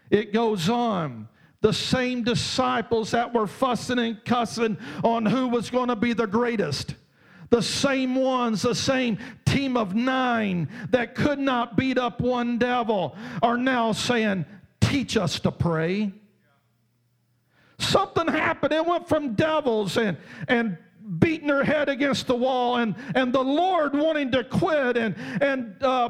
it 0.10 0.34
goes 0.34 0.70
on 0.70 1.28
the 1.62 1.74
same 1.74 2.24
disciples 2.24 3.12
that 3.12 3.34
were 3.34 3.48
fussing 3.48 4.00
and 4.00 4.24
cussing 4.24 4.78
on 5.04 5.26
who 5.26 5.50
was 5.50 5.70
going 5.70 5.90
to 5.90 5.96
be 5.96 6.14
the 6.14 6.28
greatest. 6.28 6.96
The 7.50 7.62
same 7.62 8.16
ones, 8.16 8.62
the 8.62 8.76
same 8.76 9.18
team 9.46 9.76
of 9.76 9.96
nine 9.96 10.70
that 10.92 11.16
could 11.16 11.40
not 11.40 11.76
beat 11.76 11.98
up 11.98 12.22
one 12.22 12.58
devil 12.58 13.16
are 13.42 13.58
now 13.58 13.92
saying, 13.92 14.46
Teach 14.80 15.18
us 15.18 15.40
to 15.42 15.52
pray. 15.52 16.12
Something 17.78 18.28
happened. 18.28 18.74
It 18.74 18.86
went 18.86 19.08
from 19.08 19.36
devils 19.36 19.98
and, 19.98 20.18
and 20.48 20.78
beating 21.20 21.48
their 21.48 21.64
head 21.64 21.90
against 21.90 22.28
the 22.28 22.36
wall 22.36 22.78
and, 22.78 22.96
and 23.16 23.34
the 23.34 23.44
Lord 23.44 23.94
wanting 23.94 24.32
to 24.32 24.44
quit 24.44 24.98
and, 24.98 25.16
and 25.42 25.82
uh, 25.84 26.10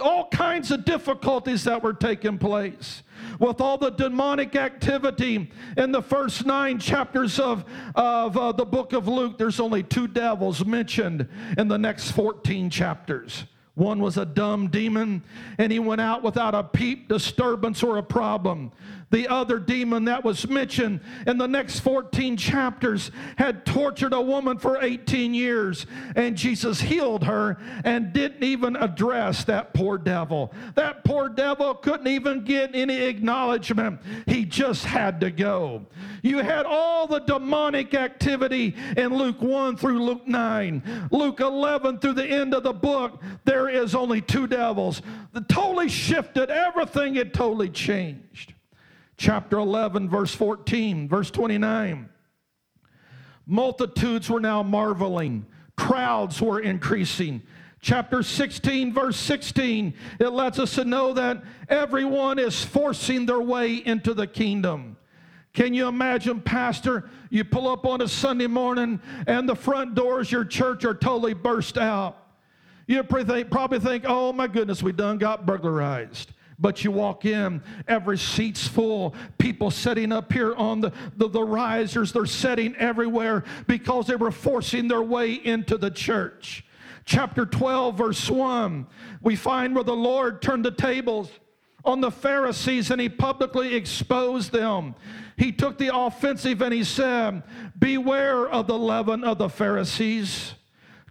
all 0.00 0.28
kinds 0.28 0.70
of 0.70 0.84
difficulties 0.84 1.64
that 1.64 1.82
were 1.82 1.92
taking 1.92 2.38
place 2.38 3.02
with 3.38 3.60
all 3.60 3.78
the 3.78 3.90
demonic 3.90 4.56
activity 4.56 5.50
in 5.76 5.92
the 5.92 6.02
first 6.02 6.46
nine 6.46 6.78
chapters 6.78 7.38
of, 7.38 7.64
of 7.94 8.36
uh, 8.36 8.52
the 8.52 8.64
book 8.64 8.92
of 8.92 9.08
Luke, 9.08 9.38
there's 9.38 9.60
only 9.60 9.82
two 9.82 10.08
devils 10.08 10.64
mentioned 10.64 11.28
in 11.58 11.68
the 11.68 11.78
next 11.78 12.12
14 12.12 12.70
chapters. 12.70 13.44
One 13.74 14.00
was 14.00 14.16
a 14.16 14.24
dumb 14.24 14.68
demon, 14.68 15.22
and 15.58 15.70
he 15.70 15.78
went 15.78 16.00
out 16.00 16.22
without 16.22 16.54
a 16.54 16.62
peep, 16.62 17.08
disturbance, 17.08 17.82
or 17.82 17.98
a 17.98 18.02
problem. 18.02 18.72
The 19.10 19.28
other 19.28 19.60
demon 19.60 20.06
that 20.06 20.24
was 20.24 20.48
mentioned 20.48 21.00
in 21.28 21.38
the 21.38 21.46
next 21.46 21.80
14 21.80 22.36
chapters 22.36 23.12
had 23.38 23.64
tortured 23.64 24.12
a 24.12 24.20
woman 24.20 24.58
for 24.58 24.82
18 24.82 25.32
years, 25.32 25.86
and 26.16 26.36
Jesus 26.36 26.80
healed 26.80 27.22
her 27.24 27.56
and 27.84 28.12
didn't 28.12 28.42
even 28.42 28.74
address 28.74 29.44
that 29.44 29.72
poor 29.74 29.96
devil. 29.96 30.52
That 30.74 31.04
poor 31.04 31.28
devil 31.28 31.74
couldn't 31.74 32.08
even 32.08 32.42
get 32.42 32.74
any 32.74 33.02
acknowledgement. 33.02 34.00
He 34.26 34.44
just 34.44 34.84
had 34.84 35.20
to 35.20 35.30
go. 35.30 35.86
You 36.22 36.38
had 36.38 36.66
all 36.66 37.06
the 37.06 37.20
demonic 37.20 37.94
activity 37.94 38.74
in 38.96 39.14
Luke 39.14 39.40
1 39.40 39.76
through 39.76 40.02
Luke 40.02 40.26
9. 40.26 41.08
Luke 41.12 41.38
11 41.38 42.00
through 42.00 42.14
the 42.14 42.26
end 42.26 42.54
of 42.54 42.64
the 42.64 42.72
book, 42.72 43.22
there 43.44 43.68
is 43.68 43.94
only 43.94 44.20
two 44.20 44.48
devils. 44.48 45.00
The 45.32 45.42
totally 45.42 45.88
shifted, 45.88 46.50
everything 46.50 47.14
had 47.14 47.32
totally 47.32 47.68
changed 47.68 48.54
chapter 49.16 49.58
11, 49.58 50.08
verse 50.08 50.34
14, 50.34 51.08
verse 51.08 51.30
29. 51.30 52.08
Multitudes 53.46 54.28
were 54.28 54.40
now 54.40 54.62
marveling, 54.62 55.46
crowds 55.76 56.40
were 56.40 56.60
increasing. 56.60 57.42
Chapter 57.80 58.22
16, 58.22 58.92
verse 58.92 59.16
16, 59.16 59.94
it 60.18 60.28
lets 60.28 60.58
us 60.58 60.74
to 60.74 60.84
know 60.84 61.12
that 61.12 61.44
everyone 61.68 62.38
is 62.38 62.64
forcing 62.64 63.26
their 63.26 63.40
way 63.40 63.74
into 63.74 64.12
the 64.12 64.26
kingdom. 64.26 64.96
Can 65.52 65.72
you 65.72 65.86
imagine, 65.86 66.40
Pastor? 66.40 67.08
You 67.30 67.44
pull 67.44 67.68
up 67.68 67.86
on 67.86 68.00
a 68.00 68.08
Sunday 68.08 68.48
morning 68.48 69.00
and 69.26 69.48
the 69.48 69.54
front 69.54 69.94
doors 69.94 70.32
your 70.32 70.44
church 70.44 70.84
are 70.84 70.94
totally 70.94 71.34
burst 71.34 71.78
out. 71.78 72.16
You 72.88 73.02
probably 73.02 73.78
think, 73.78 74.04
oh 74.06 74.32
my 74.32 74.48
goodness, 74.48 74.82
we 74.82 74.92
done 74.92 75.18
got 75.18 75.46
burglarized. 75.46 76.32
But 76.58 76.84
you 76.84 76.90
walk 76.90 77.24
in, 77.24 77.62
every 77.86 78.16
seat's 78.16 78.66
full. 78.66 79.14
People 79.38 79.70
sitting 79.70 80.10
up 80.10 80.32
here 80.32 80.54
on 80.54 80.80
the, 80.80 80.92
the, 81.16 81.28
the, 81.28 81.42
risers, 81.42 82.12
they're 82.12 82.24
sitting 82.26 82.74
everywhere 82.76 83.44
because 83.66 84.06
they 84.06 84.16
were 84.16 84.30
forcing 84.30 84.88
their 84.88 85.02
way 85.02 85.34
into 85.34 85.76
the 85.76 85.90
church. 85.90 86.64
Chapter 87.04 87.46
12, 87.46 87.96
verse 87.96 88.30
1, 88.30 88.86
we 89.22 89.36
find 89.36 89.74
where 89.74 89.84
the 89.84 89.94
Lord 89.94 90.42
turned 90.42 90.64
the 90.64 90.70
tables 90.70 91.30
on 91.84 92.00
the 92.00 92.10
Pharisees 92.10 92.90
and 92.90 93.00
he 93.00 93.08
publicly 93.08 93.74
exposed 93.74 94.50
them. 94.50 94.94
He 95.36 95.52
took 95.52 95.78
the 95.78 95.96
offensive 95.96 96.60
and 96.62 96.74
he 96.74 96.82
said, 96.82 97.42
Beware 97.78 98.48
of 98.48 98.66
the 98.66 98.78
leaven 98.78 99.22
of 99.22 99.38
the 99.38 99.48
Pharisees. 99.48 100.54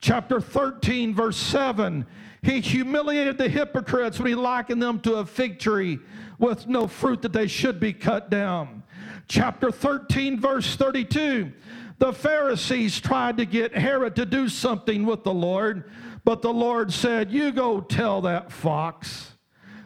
Chapter 0.01 0.41
13, 0.41 1.15
verse 1.15 1.37
7, 1.37 2.05
he 2.45 2.61
humiliated 2.61 3.39
the 3.39 3.49
hypocrites 3.49 4.19
when 4.19 4.27
he 4.27 4.35
likened 4.35 4.81
them 4.81 4.99
to 4.99 5.15
a 5.15 5.25
fig 5.25 5.57
tree 5.57 5.97
with 6.37 6.67
no 6.67 6.87
fruit 6.87 7.23
that 7.23 7.33
they 7.33 7.47
should 7.47 7.79
be 7.79 7.91
cut 7.91 8.29
down. 8.29 8.83
Chapter 9.27 9.71
13, 9.71 10.39
verse 10.39 10.75
32. 10.75 11.51
The 11.97 12.13
Pharisees 12.13 12.99
tried 12.99 13.37
to 13.37 13.45
get 13.45 13.75
Herod 13.75 14.15
to 14.17 14.27
do 14.27 14.47
something 14.47 15.07
with 15.07 15.23
the 15.23 15.33
Lord, 15.33 15.89
but 16.23 16.43
the 16.43 16.53
Lord 16.53 16.93
said, 16.93 17.31
You 17.31 17.51
go 17.51 17.81
tell 17.81 18.21
that 18.21 18.51
fox. 18.51 19.31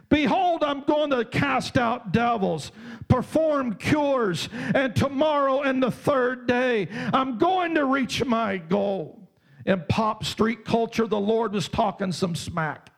Behold, 0.09 0.61
I'm 0.61 0.81
going 0.81 1.11
to 1.11 1.23
cast 1.23 1.77
out 1.77 2.11
devils, 2.11 2.73
perform 3.07 3.75
cures, 3.75 4.49
and 4.75 4.93
tomorrow 4.93 5.61
and 5.61 5.81
the 5.81 5.91
third 5.91 6.45
day, 6.45 6.89
I'm 7.13 7.37
going 7.37 7.75
to 7.75 7.85
reach 7.85 8.25
my 8.25 8.57
goal 8.57 9.18
in 9.65 9.83
pop 9.89 10.23
street 10.23 10.65
culture, 10.65 11.07
the 11.07 11.19
Lord 11.19 11.53
was 11.53 11.67
talking 11.67 12.11
some 12.11 12.35
smack. 12.35 12.91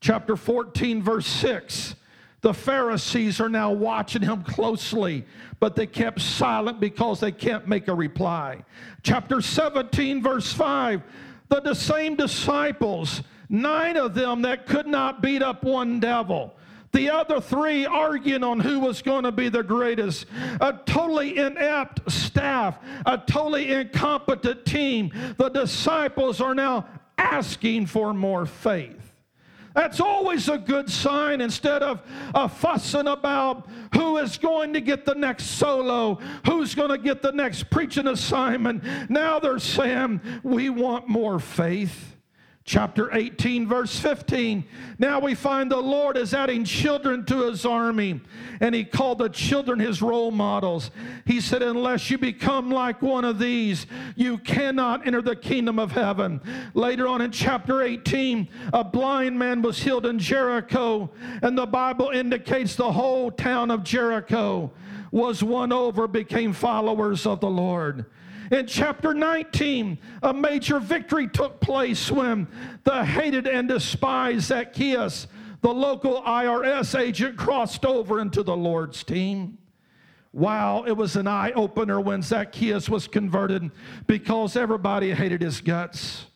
Chapter 0.00 0.36
14, 0.36 1.02
verse 1.02 1.26
6. 1.26 1.94
The 2.40 2.54
Pharisees 2.54 3.40
are 3.40 3.48
now 3.48 3.72
watching 3.72 4.22
him 4.22 4.44
closely, 4.44 5.24
but 5.58 5.74
they 5.74 5.86
kept 5.86 6.20
silent 6.20 6.78
because 6.78 7.18
they 7.18 7.32
can't 7.32 7.66
make 7.66 7.88
a 7.88 7.94
reply. 7.94 8.64
Chapter 9.02 9.40
17, 9.40 10.22
verse 10.22 10.52
5. 10.52 11.02
The 11.48 11.74
same 11.74 12.14
disciples, 12.14 13.22
nine 13.48 13.96
of 13.96 14.14
them 14.14 14.42
that 14.42 14.66
could 14.66 14.86
not 14.86 15.20
beat 15.20 15.42
up 15.42 15.64
one 15.64 15.98
devil, 15.98 16.54
the 16.92 17.10
other 17.10 17.40
three 17.40 17.86
arguing 17.86 18.44
on 18.44 18.60
who 18.60 18.80
was 18.80 19.02
going 19.02 19.24
to 19.24 19.32
be 19.32 19.48
the 19.48 19.62
greatest. 19.62 20.26
A 20.60 20.72
totally 20.86 21.38
inept 21.38 22.10
staff, 22.10 22.78
a 23.04 23.18
totally 23.18 23.72
incompetent 23.72 24.64
team. 24.64 25.12
The 25.36 25.48
disciples 25.48 26.40
are 26.40 26.54
now 26.54 26.86
asking 27.16 27.86
for 27.86 28.14
more 28.14 28.46
faith. 28.46 28.94
That's 29.74 30.00
always 30.00 30.48
a 30.48 30.58
good 30.58 30.90
sign 30.90 31.40
instead 31.40 31.82
of 31.82 32.02
uh, 32.34 32.48
fussing 32.48 33.06
about 33.06 33.68
who 33.94 34.16
is 34.16 34.36
going 34.36 34.72
to 34.72 34.80
get 34.80 35.04
the 35.04 35.14
next 35.14 35.44
solo, 35.44 36.16
who's 36.46 36.74
going 36.74 36.88
to 36.88 36.98
get 36.98 37.22
the 37.22 37.30
next 37.30 37.70
preaching 37.70 38.08
assignment. 38.08 38.82
Now 39.08 39.38
they're 39.38 39.60
saying, 39.60 40.20
We 40.42 40.70
want 40.70 41.08
more 41.08 41.38
faith 41.38 42.16
chapter 42.68 43.08
18, 43.14 43.66
verse 43.66 43.98
15. 43.98 44.62
Now 44.98 45.20
we 45.20 45.34
find 45.34 45.70
the 45.70 45.78
Lord 45.78 46.18
is 46.18 46.34
adding 46.34 46.64
children 46.64 47.24
to 47.24 47.48
his 47.48 47.64
army, 47.64 48.20
and 48.60 48.74
he 48.74 48.84
called 48.84 49.18
the 49.18 49.30
children 49.30 49.80
his 49.80 50.02
role 50.02 50.30
models. 50.30 50.90
He 51.24 51.40
said, 51.40 51.62
Unless 51.62 52.10
you 52.10 52.18
become 52.18 52.70
like 52.70 53.00
one 53.00 53.24
of 53.24 53.38
these, 53.38 53.86
you 54.16 54.36
cannot 54.36 55.06
enter 55.06 55.22
the 55.22 55.34
kingdom 55.34 55.78
of 55.78 55.92
heaven. 55.92 56.42
Later 56.74 57.08
on 57.08 57.22
in 57.22 57.30
chapter 57.30 57.80
18, 57.80 58.46
a 58.74 58.84
blind 58.84 59.38
man 59.38 59.62
was 59.62 59.78
healed 59.78 60.04
in 60.04 60.18
Jericho, 60.18 61.10
and 61.40 61.56
the 61.56 61.66
Bible 61.66 62.10
indicates 62.10 62.76
the 62.76 62.92
whole 62.92 63.30
town 63.30 63.70
of 63.70 63.82
Jericho 63.82 64.70
was 65.10 65.42
won 65.42 65.72
over, 65.72 66.06
became 66.06 66.52
followers 66.52 67.24
of 67.24 67.40
the 67.40 67.48
Lord. 67.48 68.04
In 68.50 68.66
chapter 68.66 69.12
19, 69.12 69.98
a 70.22 70.32
major 70.32 70.80
victory 70.80 71.28
took 71.28 71.60
place 71.60 72.10
when 72.10 72.48
the 72.84 73.04
hated 73.04 73.46
and 73.46 73.68
despised 73.68 74.46
Zacchaeus, 74.46 75.26
the 75.60 75.72
local 75.72 76.22
IRS 76.22 76.98
agent, 76.98 77.36
crossed 77.36 77.84
over 77.84 78.20
into 78.20 78.42
the 78.42 78.56
Lord's 78.56 79.04
team. 79.04 79.58
Wow, 80.32 80.84
it 80.86 80.92
was 80.92 81.16
an 81.16 81.26
eye 81.26 81.52
opener 81.52 82.00
when 82.00 82.22
Zacchaeus 82.22 82.88
was 82.88 83.08
converted 83.08 83.70
because 84.06 84.56
everybody 84.56 85.12
hated 85.12 85.42
his 85.42 85.60
guts. 85.60 86.26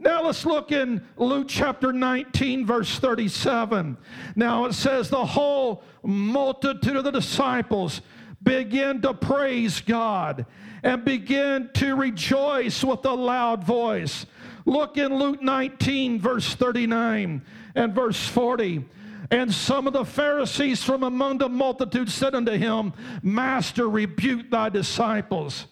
Now 0.00 0.22
let's 0.22 0.46
look 0.46 0.70
in 0.70 1.04
Luke 1.16 1.48
chapter 1.48 1.92
19, 1.92 2.64
verse 2.64 2.98
37. 2.98 3.96
Now 4.36 4.66
it 4.66 4.74
says, 4.74 5.10
The 5.10 5.24
whole 5.24 5.82
multitude 6.02 6.96
of 6.96 7.04
the 7.04 7.10
disciples 7.10 8.00
begin 8.42 9.02
to 9.02 9.14
praise 9.14 9.80
God 9.80 10.46
and 10.82 11.04
begin 11.04 11.70
to 11.74 11.94
rejoice 11.94 12.84
with 12.84 13.04
a 13.04 13.12
loud 13.12 13.64
voice. 13.64 14.26
Look 14.64 14.96
in 14.96 15.14
Luke 15.18 15.42
19, 15.42 16.20
verse 16.20 16.54
39 16.54 17.42
and 17.74 17.94
verse 17.94 18.26
40. 18.28 18.84
And 19.30 19.52
some 19.52 19.86
of 19.86 19.92
the 19.92 20.04
Pharisees 20.04 20.82
from 20.82 21.02
among 21.02 21.38
the 21.38 21.48
multitude 21.48 22.10
said 22.10 22.34
unto 22.34 22.52
him, 22.52 22.92
Master, 23.22 23.88
rebuke 23.88 24.50
thy 24.50 24.68
disciples. 24.68 25.66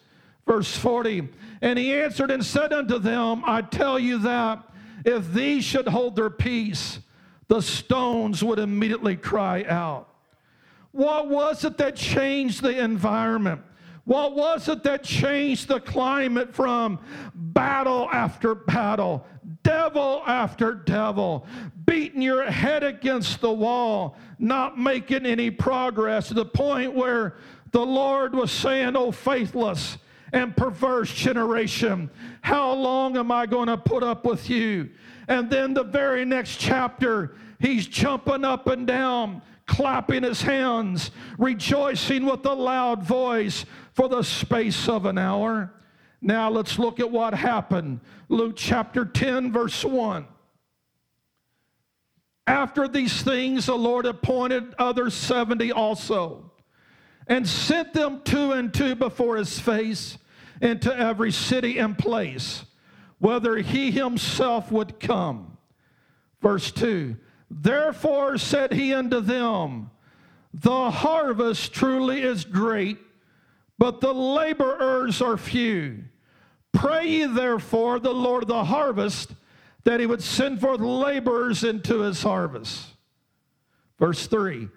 Verse 0.45 0.75
40. 0.75 1.29
And 1.61 1.79
he 1.79 1.93
answered 1.93 2.31
and 2.31 2.45
said 2.45 2.71
unto 2.71 2.99
them, 2.99 3.43
I 3.45 3.61
tell 3.61 3.97
you 3.97 4.19
that 4.19 4.63
if 5.05 5.33
these 5.33 5.63
should 5.63 5.87
hold 5.87 6.15
their 6.15 6.29
peace, 6.29 6.99
the 7.47 7.61
stones 7.61 8.43
would 8.43 8.59
immediately 8.59 9.15
cry 9.15 9.63
out. 9.67 10.09
What 10.91 11.29
was 11.29 11.63
it 11.63 11.77
that 11.77 11.95
changed 11.95 12.61
the 12.61 12.77
environment? 12.83 13.61
What 14.05 14.35
was 14.35 14.69
it 14.69 14.83
that 14.83 15.03
changed 15.03 15.67
the 15.67 15.81
climate 15.81 16.55
from 16.55 16.99
battle 17.35 18.09
after 18.09 18.55
battle, 18.55 19.25
devil 19.63 20.23
after 20.25 20.73
devil, 20.73 21.45
beating 21.85 22.21
your 22.21 22.49
head 22.49 22.83
against 22.83 23.41
the 23.41 23.51
wall, 23.51 24.15
not 24.39 24.79
making 24.79 25.25
any 25.25 25.51
progress 25.51 26.29
to 26.29 26.35
the 26.35 26.45
point 26.45 26.93
where 26.93 27.35
the 27.71 27.85
Lord 27.85 28.33
was 28.33 28.49
saying, 28.49 28.95
Oh, 28.95 29.11
faithless 29.11 29.97
and 30.31 30.55
perverse 30.55 31.13
generation, 31.13 32.09
how 32.41 32.71
long 32.73 33.17
am 33.17 33.31
I 33.31 33.45
going 33.45 33.67
to 33.67 33.77
put 33.77 34.03
up 34.03 34.25
with 34.25 34.49
you? 34.49 34.89
And 35.27 35.49
then 35.49 35.73
the 35.73 35.83
very 35.83 36.23
next 36.23 36.59
chapter, 36.59 37.35
he's 37.59 37.87
jumping 37.87 38.45
up 38.45 38.67
and 38.67 38.87
down, 38.87 39.41
clapping 39.67 40.23
his 40.23 40.41
hands, 40.41 41.11
rejoicing 41.37 42.25
with 42.25 42.45
a 42.45 42.53
loud 42.53 43.03
voice 43.03 43.65
for 43.93 44.09
the 44.09 44.23
space 44.23 44.87
of 44.89 45.05
an 45.05 45.17
hour. 45.17 45.73
Now 46.21 46.49
let's 46.49 46.79
look 46.79 46.99
at 46.99 47.11
what 47.11 47.33
happened. 47.33 47.99
Luke 48.29 48.55
chapter 48.55 49.05
10, 49.05 49.51
verse 49.51 49.85
1. 49.85 50.25
After 52.47 52.87
these 52.87 53.21
things, 53.21 53.65
the 53.65 53.75
Lord 53.75 54.05
appointed 54.05 54.73
other 54.79 55.09
70 55.09 55.71
also 55.73 56.51
and 57.27 57.47
sent 57.47 57.93
them 57.93 58.21
two 58.23 58.53
and 58.53 58.73
two 58.73 58.95
before 58.95 59.35
his 59.35 59.59
face 59.59 60.17
into 60.61 60.97
every 60.97 61.31
city 61.31 61.77
and 61.77 61.97
place, 61.97 62.63
whether 63.19 63.57
he 63.57 63.91
himself 63.91 64.71
would 64.71 64.99
come. 64.99 65.57
Verse 66.41 66.71
2 66.71 67.17
Therefore 67.49 68.37
said 68.37 68.73
he 68.73 68.93
unto 68.93 69.21
them, 69.21 69.91
The 70.53 70.91
harvest 70.91 71.73
truly 71.73 72.21
is 72.21 72.45
great, 72.45 72.97
but 73.77 74.01
the 74.01 74.13
laborers 74.13 75.21
are 75.21 75.37
few. 75.37 76.03
Pray 76.73 77.07
ye 77.07 77.25
therefore 77.25 77.99
the 77.99 78.13
Lord 78.13 78.43
of 78.43 78.49
the 78.49 78.65
harvest 78.65 79.33
that 79.83 79.99
he 79.99 80.05
would 80.05 80.21
send 80.21 80.59
forth 80.59 80.81
laborers 80.81 81.63
into 81.63 82.01
his 82.01 82.21
harvest. 82.21 82.87
Verse 83.97 84.27
3 84.27 84.67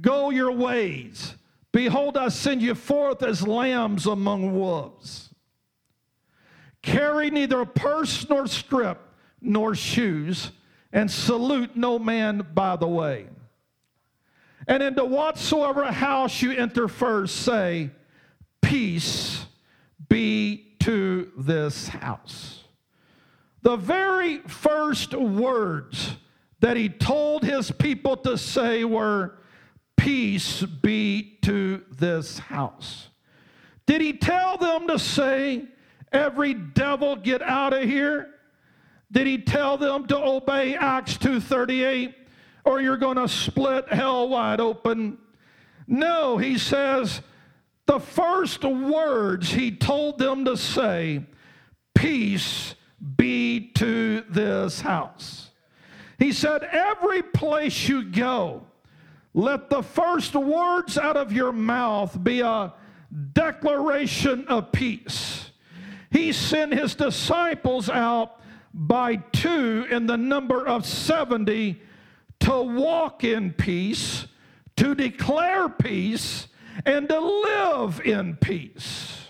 Go 0.00 0.30
your 0.30 0.52
ways. 0.52 1.34
Behold, 1.72 2.16
I 2.16 2.28
send 2.28 2.62
you 2.62 2.74
forth 2.74 3.22
as 3.22 3.46
lambs 3.46 4.06
among 4.06 4.58
wolves. 4.58 5.34
Carry 6.82 7.30
neither 7.30 7.64
purse 7.64 8.28
nor 8.28 8.46
scrip 8.46 9.00
nor 9.40 9.74
shoes, 9.74 10.52
and 10.94 11.10
salute 11.10 11.76
no 11.76 11.98
man 11.98 12.46
by 12.54 12.76
the 12.76 12.86
way. 12.86 13.26
And 14.66 14.82
into 14.82 15.04
whatsoever 15.04 15.84
house 15.92 16.40
you 16.40 16.52
enter 16.52 16.88
first, 16.88 17.36
say, 17.36 17.90
Peace 18.62 19.44
be 20.08 20.76
to 20.80 21.30
this 21.36 21.88
house. 21.88 22.64
The 23.60 23.76
very 23.76 24.38
first 24.38 25.12
words 25.14 26.16
that 26.60 26.76
he 26.76 26.88
told 26.88 27.42
his 27.42 27.70
people 27.72 28.16
to 28.18 28.38
say 28.38 28.84
were, 28.84 29.36
Peace 29.96 30.62
be 30.62 31.38
to 31.42 31.82
this 31.90 32.38
house. 32.38 33.08
Did 33.86 34.00
he 34.00 34.14
tell 34.14 34.56
them 34.56 34.86
to 34.86 34.98
say, 34.98 35.64
Every 36.12 36.54
devil 36.54 37.16
get 37.16 37.42
out 37.42 37.72
of 37.72 37.82
here? 37.82 38.33
Did 39.14 39.28
he 39.28 39.38
tell 39.38 39.78
them 39.78 40.06
to 40.08 40.18
obey 40.18 40.74
Acts 40.74 41.16
2:38 41.18 42.14
or 42.64 42.80
you're 42.80 42.96
going 42.96 43.16
to 43.16 43.28
split 43.28 43.88
hell 43.88 44.28
wide 44.28 44.60
open? 44.60 45.18
No, 45.86 46.36
he 46.36 46.58
says 46.58 47.22
the 47.86 48.00
first 48.00 48.64
words 48.64 49.52
he 49.52 49.70
told 49.70 50.18
them 50.18 50.44
to 50.46 50.56
say, 50.56 51.24
peace 51.94 52.74
be 53.16 53.70
to 53.74 54.24
this 54.30 54.80
house. 54.80 55.50
He 56.18 56.32
said, 56.32 56.64
every 56.64 57.22
place 57.22 57.88
you 57.88 58.04
go, 58.04 58.66
let 59.32 59.70
the 59.70 59.82
first 59.82 60.34
words 60.34 60.98
out 60.98 61.16
of 61.16 61.32
your 61.32 61.52
mouth 61.52 62.22
be 62.24 62.40
a 62.40 62.72
declaration 63.32 64.46
of 64.48 64.72
peace. 64.72 65.50
He 66.10 66.32
sent 66.32 66.72
his 66.72 66.94
disciples 66.96 67.88
out 67.88 68.40
by 68.74 69.14
two 69.14 69.86
in 69.88 70.06
the 70.06 70.16
number 70.16 70.66
of 70.66 70.84
70 70.84 71.80
to 72.40 72.62
walk 72.62 73.22
in 73.22 73.52
peace, 73.52 74.26
to 74.76 74.96
declare 74.96 75.68
peace, 75.68 76.48
and 76.84 77.08
to 77.08 77.20
live 77.20 78.00
in 78.04 78.34
peace. 78.36 79.28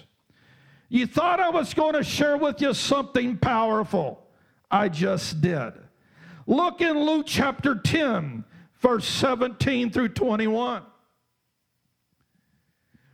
You 0.88 1.06
thought 1.06 1.40
I 1.40 1.50
was 1.50 1.74
going 1.74 1.92
to 1.92 2.02
share 2.02 2.38
with 2.38 2.62
you 2.62 2.72
something 2.72 3.36
powerful. 3.36 4.26
I 4.70 4.88
just 4.88 5.42
did. 5.42 5.74
Look 6.46 6.80
in 6.80 6.98
Luke 6.98 7.26
chapter 7.26 7.74
10, 7.74 8.44
verse 8.80 9.06
17 9.06 9.90
through 9.90 10.10
21. 10.10 10.82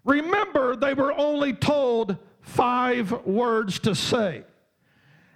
Remember, 0.05 0.77
they 0.77 0.95
were 0.95 1.13
only 1.13 1.53
told 1.53 2.17
five 2.41 3.11
words 3.27 3.81
to 3.81 3.95
say. 3.95 4.45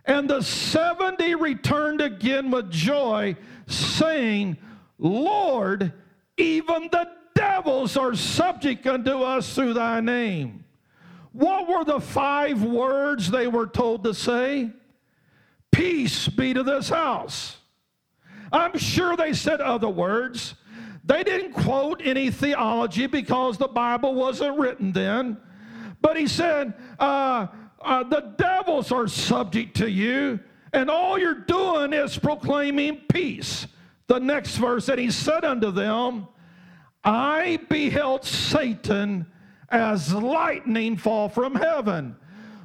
And 0.07 0.29
the 0.29 0.43
70 0.43 1.35
returned 1.37 2.01
again 2.01 2.51
with 2.51 2.71
joy, 2.71 3.37
saying, 3.67 4.59
Lord, 4.99 5.93
even 6.37 6.88
the 6.93 7.09
devils 7.35 7.97
are 7.97 8.14
subject 8.14 8.87
unto 8.87 9.23
us 9.23 9.55
through 9.55 9.75
thy 9.75 10.01
name. 10.01 10.64
What 11.33 11.69
were 11.69 11.85
the 11.85 12.01
five 12.01 12.62
words 12.62 13.31
they 13.31 13.47
were 13.49 13.67
told 13.67 14.05
to 14.05 14.14
say? 14.14 14.71
Peace 15.73 16.29
be 16.29 16.55
to 16.55 16.62
this 16.62 16.88
house. 16.88 17.57
I'm 18.53 18.79
sure 18.79 19.17
they 19.17 19.33
said 19.33 19.61
other 19.61 19.88
words. 19.88 20.55
They 21.05 21.25
didn't 21.25 21.53
quote 21.53 22.01
any 22.05 22.31
theology 22.31 23.07
because 23.07 23.59
the 23.59 23.69
Bible 23.69 24.14
wasn't 24.14 24.59
written 24.59 24.93
then. 24.93 25.38
But 26.01 26.17
he 26.17 26.29
said, 26.29 26.75
uh, 26.99 27.49
uh, 27.85 28.03
The 28.05 28.35
devils 28.38 28.90
are 28.90 29.07
subject 29.07 29.77
to 29.77 29.90
you, 29.90 30.40
and 30.73 30.90
all 30.90 31.18
you're 31.18 31.35
doing 31.35 31.92
is 31.92 32.18
proclaiming 32.18 33.03
peace. 33.09 33.66
The 34.07 34.18
next 34.18 34.57
verse, 34.57 34.88
and 34.88 34.99
he 34.99 35.11
said 35.11 35.44
unto 35.44 35.70
them, 35.70 36.29
I 37.03 37.59
beheld 37.68 38.25
Satan 38.25 39.27
as 39.68 40.12
lightning 40.12 40.97
fall 40.97 41.29
from 41.29 41.55
heaven. 41.55 42.16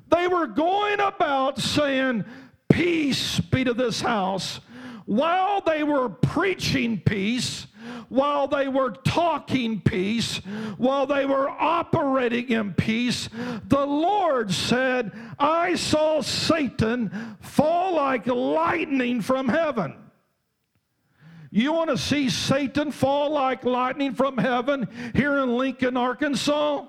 They 0.10 0.28
were 0.28 0.48
going 0.48 1.00
about 1.00 1.60
saying, 1.60 2.26
Peace 2.70 3.40
be 3.40 3.64
to 3.64 3.74
this 3.74 4.00
house. 4.00 4.60
While 5.06 5.62
they 5.62 5.84
were 5.84 6.08
preaching 6.08 7.00
peace, 7.00 7.66
while 8.10 8.48
they 8.48 8.68
were 8.68 8.92
talking 8.92 9.80
peace, 9.82 10.38
while 10.78 11.06
they 11.06 11.26
were 11.26 11.50
operating 11.50 12.50
in 12.50 12.74
peace, 12.74 13.30
the 13.68 13.86
Lord 13.86 14.52
said, 14.52 15.12
I 15.38 15.76
saw 15.76 16.22
Satan 16.22 17.38
fall 17.40 17.96
like 17.96 18.28
lightning 18.28 19.22
from 19.22 19.48
heaven. 19.48 19.96
You 21.52 21.74
want 21.74 21.90
to 21.90 21.98
see 21.98 22.30
Satan 22.30 22.92
fall 22.92 23.32
like 23.32 23.64
lightning 23.64 24.14
from 24.14 24.38
heaven 24.38 24.88
here 25.16 25.38
in 25.38 25.58
Lincoln, 25.58 25.98
Arkansas? 25.98 26.86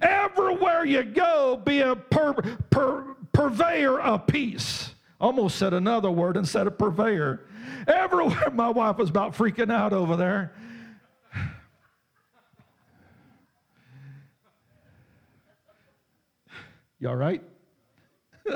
Everywhere 0.00 0.84
you 0.84 1.02
go, 1.04 1.56
be 1.56 1.80
a 1.80 1.94
per, 1.94 2.34
per, 2.70 3.14
purveyor 3.32 4.00
of 4.00 4.26
peace. 4.26 4.91
Almost 5.22 5.56
said 5.56 5.72
another 5.72 6.10
word 6.10 6.36
instead 6.36 6.66
of 6.66 6.76
purveyor. 6.76 7.42
Everywhere, 7.86 8.50
my 8.52 8.68
wife 8.68 8.98
was 8.98 9.08
about 9.08 9.36
freaking 9.36 9.72
out 9.72 9.92
over 9.92 10.16
there. 10.16 10.52
You 16.98 17.08
all 17.08 17.16
right? 17.16 17.40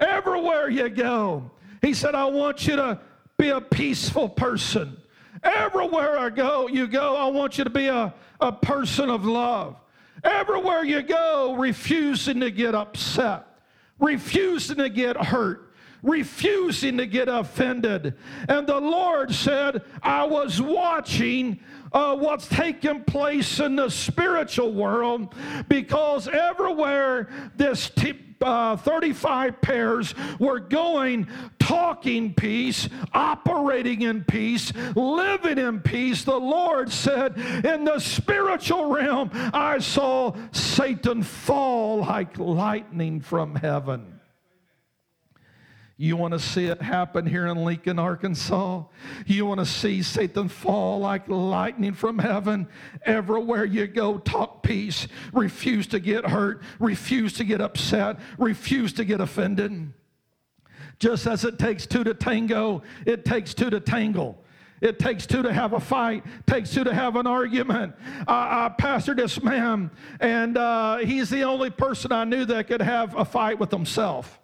Everywhere 0.00 0.68
you 0.68 0.90
go, 0.90 1.50
he 1.80 1.94
said, 1.94 2.14
I 2.14 2.26
want 2.26 2.66
you 2.66 2.76
to 2.76 3.00
be 3.38 3.48
a 3.48 3.60
peaceful 3.60 4.28
person. 4.28 4.98
Everywhere 5.42 6.18
I 6.18 6.28
go, 6.28 6.68
you 6.68 6.86
go, 6.86 7.16
I 7.16 7.28
want 7.28 7.56
you 7.56 7.64
to 7.64 7.70
be 7.70 7.86
a, 7.86 8.12
a 8.38 8.52
person 8.52 9.08
of 9.08 9.24
love. 9.24 9.76
Everywhere 10.22 10.84
you 10.84 11.02
go, 11.02 11.54
refusing 11.54 12.40
to 12.40 12.50
get 12.50 12.74
upset, 12.74 13.46
refusing 14.04 14.76
to 14.76 14.88
get 14.88 15.16
hurt, 15.16 15.72
refusing 16.02 16.98
to 16.98 17.06
get 17.06 17.28
offended. 17.28 18.14
And 18.48 18.66
the 18.66 18.78
Lord 18.78 19.34
said, 19.34 19.82
I 20.02 20.24
was 20.24 20.60
watching 20.60 21.60
uh, 21.92 22.16
what's 22.16 22.46
taking 22.48 23.04
place 23.04 23.60
in 23.60 23.76
the 23.76 23.88
spiritual 23.88 24.72
world 24.72 25.34
because 25.68 26.28
everywhere 26.28 27.52
this 27.56 27.88
t- 27.90 28.20
uh, 28.42 28.76
35 28.76 29.60
pairs 29.62 30.14
were 30.38 30.60
going, 30.60 31.26
talking 31.64 32.34
peace, 32.34 32.88
operating 33.14 34.02
in 34.02 34.22
peace, 34.24 34.72
living 34.94 35.58
in 35.58 35.80
peace. 35.80 36.24
The 36.24 36.36
Lord 36.36 36.92
said, 36.92 37.38
In 37.64 37.84
the 37.84 37.98
spiritual 37.98 38.92
realm, 38.92 39.30
I 39.32 39.78
saw 39.78 40.36
Satan 40.52 41.22
fall 41.22 42.00
like 42.00 42.38
lightning 42.38 43.20
from 43.20 43.54
heaven. 43.54 44.20
You 45.96 46.16
want 46.16 46.32
to 46.32 46.40
see 46.40 46.66
it 46.66 46.82
happen 46.82 47.24
here 47.24 47.46
in 47.46 47.64
Lincoln, 47.64 48.00
Arkansas? 48.00 48.82
You 49.26 49.46
want 49.46 49.60
to 49.60 49.66
see 49.66 50.02
Satan 50.02 50.48
fall 50.48 50.98
like 50.98 51.28
lightning 51.28 51.94
from 51.94 52.18
heaven? 52.18 52.68
Everywhere 53.06 53.64
you 53.64 53.86
go, 53.86 54.18
talk 54.18 54.62
peace. 54.64 55.06
Refuse 55.32 55.86
to 55.88 56.00
get 56.00 56.26
hurt. 56.26 56.62
Refuse 56.80 57.34
to 57.34 57.44
get 57.44 57.60
upset. 57.60 58.18
Refuse 58.38 58.92
to 58.94 59.04
get 59.04 59.20
offended. 59.20 59.92
Just 60.98 61.26
as 61.26 61.44
it 61.44 61.58
takes 61.58 61.86
two 61.86 62.04
to 62.04 62.14
tango, 62.14 62.82
it 63.06 63.24
takes 63.24 63.54
two 63.54 63.70
to 63.70 63.80
tangle. 63.80 64.42
It 64.80 64.98
takes 64.98 65.26
two 65.26 65.42
to 65.42 65.52
have 65.52 65.72
a 65.72 65.80
fight. 65.80 66.24
Takes 66.46 66.72
two 66.72 66.84
to 66.84 66.92
have 66.92 67.16
an 67.16 67.26
argument. 67.26 67.94
I, 68.28 68.66
I 68.66 68.74
pastored 68.78 69.16
this 69.16 69.42
man, 69.42 69.90
and 70.20 70.58
uh, 70.58 70.98
he's 70.98 71.30
the 71.30 71.42
only 71.42 71.70
person 71.70 72.12
I 72.12 72.24
knew 72.24 72.44
that 72.44 72.66
could 72.66 72.82
have 72.82 73.16
a 73.16 73.24
fight 73.24 73.58
with 73.58 73.70
himself. 73.70 74.40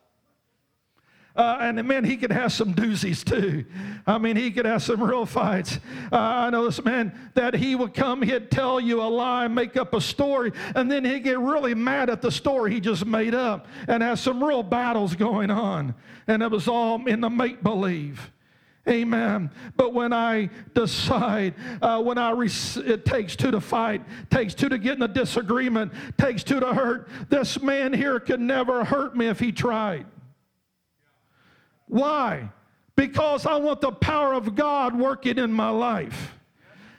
Uh, 1.37 1.59
and 1.61 1.83
man, 1.87 2.05
he 2.05 2.17
could 2.17 2.33
have 2.33 2.53
some 2.53 2.75
doozies 2.75 3.25
too. 3.25 3.65
I 4.07 4.19
mean, 4.19 4.37
he 4.37 4.51
could 4.51 4.67
have 4.67 4.83
some 4.83 5.03
real 5.03 5.25
fights. 5.27 5.79
Uh, 6.11 6.17
I 6.17 6.51
know 6.51 6.65
this 6.65 6.85
man 6.85 7.17
that 7.35 7.55
he 7.55 7.77
would 7.77 7.95
come, 7.95 8.21
he'd 8.21 8.51
tell 8.51 8.81
you 8.81 9.01
a 9.01 9.05
lie, 9.05 9.47
make 9.47 9.77
up 9.77 9.95
a 9.95 10.01
story, 10.01 10.53
and 10.75 10.91
then 10.91 11.05
he'd 11.05 11.21
get 11.21 11.39
really 11.39 11.75
mad 11.75 12.11
at 12.11 12.21
the 12.21 12.33
story 12.33 12.75
he 12.75 12.81
just 12.81 13.07
made 13.07 13.35
up 13.35 13.69
and 13.87 14.03
have 14.03 14.19
some 14.19 14.43
real 14.43 14.63
battles 14.63 15.15
going 15.15 15.51
on. 15.51 15.95
And 16.31 16.45
it 16.45 16.51
was 16.53 16.69
all 16.69 17.05
in 17.09 17.23
the 17.23 17.29
make 17.29 17.61
believe. 17.61 18.31
Amen. 18.89 19.51
But 19.75 19.93
when 19.93 20.13
I 20.13 20.49
decide, 20.77 21.57
uh, 21.83 22.01
when 22.01 22.19
I 22.19 22.31
it 22.31 23.05
takes 23.05 23.35
two 23.35 23.51
to 23.51 23.61
fight, 23.61 24.03
takes 24.31 24.55
two 24.55 24.69
to 24.69 24.79
get 24.79 24.95
in 24.95 25.03
a 25.03 25.09
disagreement, 25.09 25.93
takes 26.19 26.45
two 26.45 26.61
to 26.61 26.73
hurt. 26.73 27.09
This 27.31 27.61
man 27.61 27.93
here 27.93 28.21
could 28.21 28.39
never 28.39 28.85
hurt 28.85 29.17
me 29.17 29.27
if 29.27 29.41
he 29.41 29.51
tried. 29.51 30.07
Why? 31.89 32.49
Because 32.95 33.45
I 33.45 33.57
want 33.57 33.81
the 33.81 33.91
power 33.91 34.33
of 34.33 34.55
God 34.55 34.97
working 34.97 35.37
in 35.37 35.53
my 35.53 35.71
life. 35.71 36.39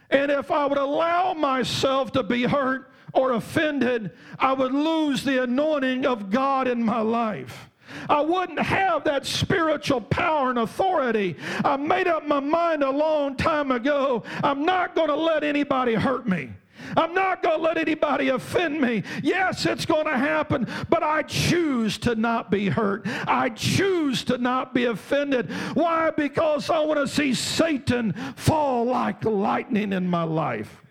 And 0.10 0.30
if 0.30 0.52
I 0.52 0.66
would 0.66 0.78
allow 0.78 1.34
myself 1.36 2.12
to 2.12 2.24
be 2.24 2.44
hurt 2.44 2.92
or 3.14 3.32
offended, 3.32 4.12
I 4.38 4.52
would 4.52 4.74
lose 4.74 5.24
the 5.24 5.42
anointing 5.44 6.06
of 6.06 6.30
God 6.30 6.68
in 6.68 6.84
my 6.84 7.00
life. 7.00 7.71
I 8.10 8.22
wouldn't 8.22 8.60
have 8.60 9.04
that 9.06 9.26
spiritual 9.26 10.02
power 10.02 10.50
and 10.50 10.60
authority. 10.60 11.36
I 11.64 11.78
made 11.78 12.08
up 12.08 12.28
my 12.28 12.40
mind 12.40 12.84
a 12.84 12.90
long 12.92 13.36
time 13.36 13.72
ago. 13.72 14.24
I'm 14.44 14.66
not 14.66 14.96
going 14.96 15.10
to 15.10 15.16
let 15.16 15.44
anybody 15.44 15.94
hurt 15.94 16.28
me. 16.28 16.52
I'm 16.98 17.14
not 17.14 17.44
going 17.44 17.58
to 17.58 17.64
let 17.64 17.78
anybody 17.78 18.30
offend 18.30 18.82
me. 18.82 19.04
Yes, 19.24 19.66
it's 19.66 19.86
going 19.86 20.06
to 20.06 20.18
happen, 20.18 20.68
but 20.90 21.04
I 21.04 21.24
choose 21.24 21.98
to 22.00 22.16
not 22.16 22.52
be 22.52 22.70
hurt. 22.70 23.04
I 23.28 23.50
choose 23.50 24.24
to 24.26 24.38
not 24.38 24.74
be 24.74 24.86
offended. 24.86 25.52
Why? 25.74 26.12
Because 26.12 26.70
I 26.70 26.80
want 26.80 27.00
to 27.00 27.08
see 27.08 27.34
Satan 27.34 28.14
fall 28.36 28.86
like 28.86 29.24
lightning 29.24 29.94
in 29.94 30.08
my 30.08 30.24
life. 30.24 30.82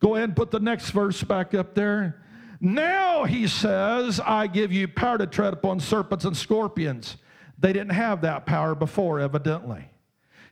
Go 0.00 0.14
ahead 0.14 0.28
and 0.28 0.36
put 0.36 0.50
the 0.50 0.60
next 0.60 0.90
verse 0.90 1.22
back 1.22 1.54
up 1.54 1.74
there. 1.74 2.22
Now 2.60 3.24
he 3.24 3.46
says, 3.46 4.20
I 4.20 4.46
give 4.46 4.72
you 4.72 4.88
power 4.88 5.18
to 5.18 5.26
tread 5.26 5.52
upon 5.52 5.80
serpents 5.80 6.24
and 6.24 6.36
scorpions. 6.36 7.16
They 7.58 7.72
didn't 7.72 7.92
have 7.92 8.20
that 8.22 8.46
power 8.46 8.74
before, 8.74 9.20
evidently. 9.20 9.84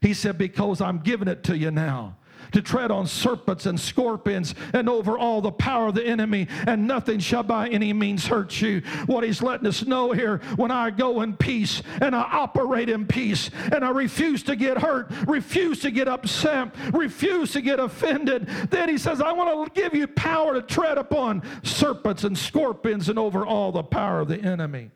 He 0.01 0.15
said, 0.15 0.39
Because 0.39 0.81
I'm 0.81 0.99
giving 0.99 1.29
it 1.29 1.45
to 1.45 1.57
you 1.57 1.71
now 1.71 2.17
to 2.55 2.63
tread 2.63 2.91
on 2.91 3.07
serpents 3.07 3.67
and 3.67 3.79
scorpions 3.79 4.55
and 4.73 4.89
over 4.89 5.19
all 5.19 5.41
the 5.41 5.53
power 5.53 5.89
of 5.89 5.95
the 5.95 6.05
enemy, 6.05 6.49
and 6.67 6.87
nothing 6.87 7.19
shall 7.19 7.43
by 7.43 7.69
any 7.69 7.93
means 7.93 8.27
hurt 8.27 8.61
you. 8.61 8.81
What 9.07 9.25
he's 9.25 9.43
letting 9.43 9.67
us 9.67 9.85
know 9.85 10.13
here 10.13 10.39
when 10.57 10.71
I 10.71 10.91
go 10.91 11.23
in 11.23 11.37
peace 11.37 11.83
and 12.01 12.15
I 12.15 12.23
operate 12.23 12.89
in 12.89 13.07
peace 13.07 13.51
and 13.73 13.85
I 13.85 13.91
refuse 13.91 14.43
to 14.45 14.57
get 14.57 14.79
hurt, 14.79 15.11
refuse 15.27 15.81
to 15.81 15.91
get 15.91 16.09
upset, 16.09 16.75
refuse 16.93 17.53
to 17.53 17.61
get 17.61 17.79
offended, 17.79 18.47
then 18.71 18.89
he 18.89 18.99
says, 18.99 19.21
I 19.21 19.33
want 19.33 19.75
to 19.75 19.81
give 19.81 19.95
you 19.95 20.07
power 20.07 20.55
to 20.55 20.63
tread 20.63 20.99
upon 20.99 21.43
serpents 21.63 22.25
and 22.25 22.37
scorpions 22.37 23.09
and 23.09 23.19
over 23.19 23.45
all 23.45 23.73
the 23.73 23.83
power 23.83 24.21
of 24.21 24.29
the 24.29 24.41
enemy. 24.41 24.91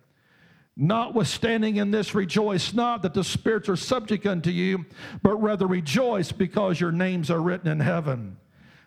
Notwithstanding 0.81 1.75
in 1.77 1.91
this, 1.91 2.15
rejoice 2.15 2.73
not 2.73 3.03
that 3.03 3.13
the 3.13 3.25
spirits 3.25 3.69
are 3.69 3.75
subject 3.75 4.27
unto 4.27 4.51
you, 4.51 4.87
but 5.25 5.35
rather 5.43 5.67
rejoice 5.67 6.31
because 6.31 6.81
your 6.81 6.93
names 6.93 7.33
are 7.33 7.43
written 7.43 7.67
in 7.67 7.81
heaven. 7.81 8.37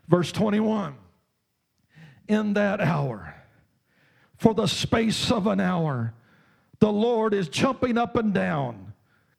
Verse 0.07 0.31
21 0.31 0.95
In 2.29 2.53
that 2.53 2.79
hour, 2.79 3.35
for 4.37 4.53
the 4.53 4.67
space 4.67 5.31
of 5.31 5.47
an 5.47 5.59
hour, 5.59 6.13
the 6.79 6.91
Lord 6.91 7.33
is 7.33 7.49
jumping 7.49 7.97
up 7.97 8.15
and 8.15 8.33
down 8.33 8.90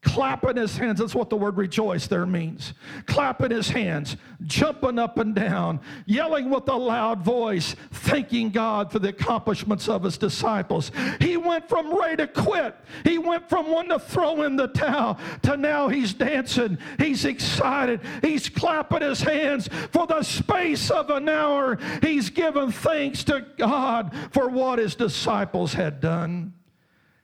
clapping 0.03 0.57
his 0.57 0.77
hands. 0.77 0.99
That's 0.99 1.15
what 1.15 1.31
the 1.31 1.37
word 1.37 1.57
rejoice 1.57 2.07
there 2.07 2.27
means. 2.27 2.75
Clapping 3.07 3.51
his 3.51 3.69
hands, 3.69 4.17
jumping 4.45 4.99
up 4.99 5.19
and 5.19 5.35
down, 5.35 5.81
yelling 6.07 6.51
with 6.51 6.69
a 6.69 6.75
loud 6.75 7.23
voice, 7.23 7.77
thanking 7.93 8.51
God 8.51 8.91
for 8.91 8.99
the 8.99 9.11
accomplishments 9.11 9.89
of 9.89 10.03
his 10.03 10.19
disciples. 10.19 10.91
He 11.21 11.37
went 11.37 11.69
from 11.69 11.97
ready 11.97 12.17
to 12.17 12.27
quit. 12.27 12.77
He 13.05 13.19
went 13.19 13.49
from 13.49 13.71
wanting 13.71 13.91
to 13.91 13.99
throw 14.01 14.43
in 14.43 14.57
the 14.57 14.69
towel 14.69 15.19
to 15.43 15.57
now 15.57 15.89
he's 15.89 16.13
dancing. 16.13 16.79
He's 16.99 17.25
excited. 17.25 18.01
He's 18.23 18.49
clapping 18.49 19.03
his 19.03 19.23
hands 19.23 19.69
for 19.93 20.07
the 20.07 20.23
space 20.23 20.91
of 20.91 21.11
an 21.11 21.29
hour. 21.29 21.79
He's 22.03 22.29
given 22.29 22.73
thanks 22.73 23.23
to 23.25 23.47
God 23.57 24.13
for 24.33 24.49
what 24.49 24.79
his 24.79 24.95
disciples 24.95 25.75
had 25.75 26.01
done 26.01 26.55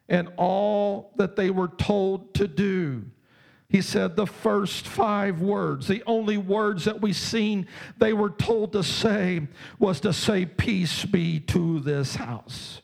and 0.09 0.29
all 0.37 1.13
that 1.17 1.37
they 1.37 1.51
were 1.51 1.69
told 1.69 2.35
to 2.35 2.49
do. 2.49 3.05
He 3.69 3.83
said 3.83 4.17
the 4.17 4.27
first 4.27 4.87
five 4.87 5.43
words, 5.43 5.87
the 5.87 6.03
only 6.07 6.39
words 6.39 6.87
that 6.87 7.03
we've 7.03 7.15
seen 7.15 7.67
they 7.99 8.15
were 8.15 8.31
told 8.31 8.73
to 8.73 8.83
say 8.83 9.47
was 9.79 10.01
to 10.01 10.13
say, 10.13 10.47
Peace 10.47 11.05
be 11.05 11.39
to 11.41 11.81
this 11.81 12.15
house. 12.15 12.81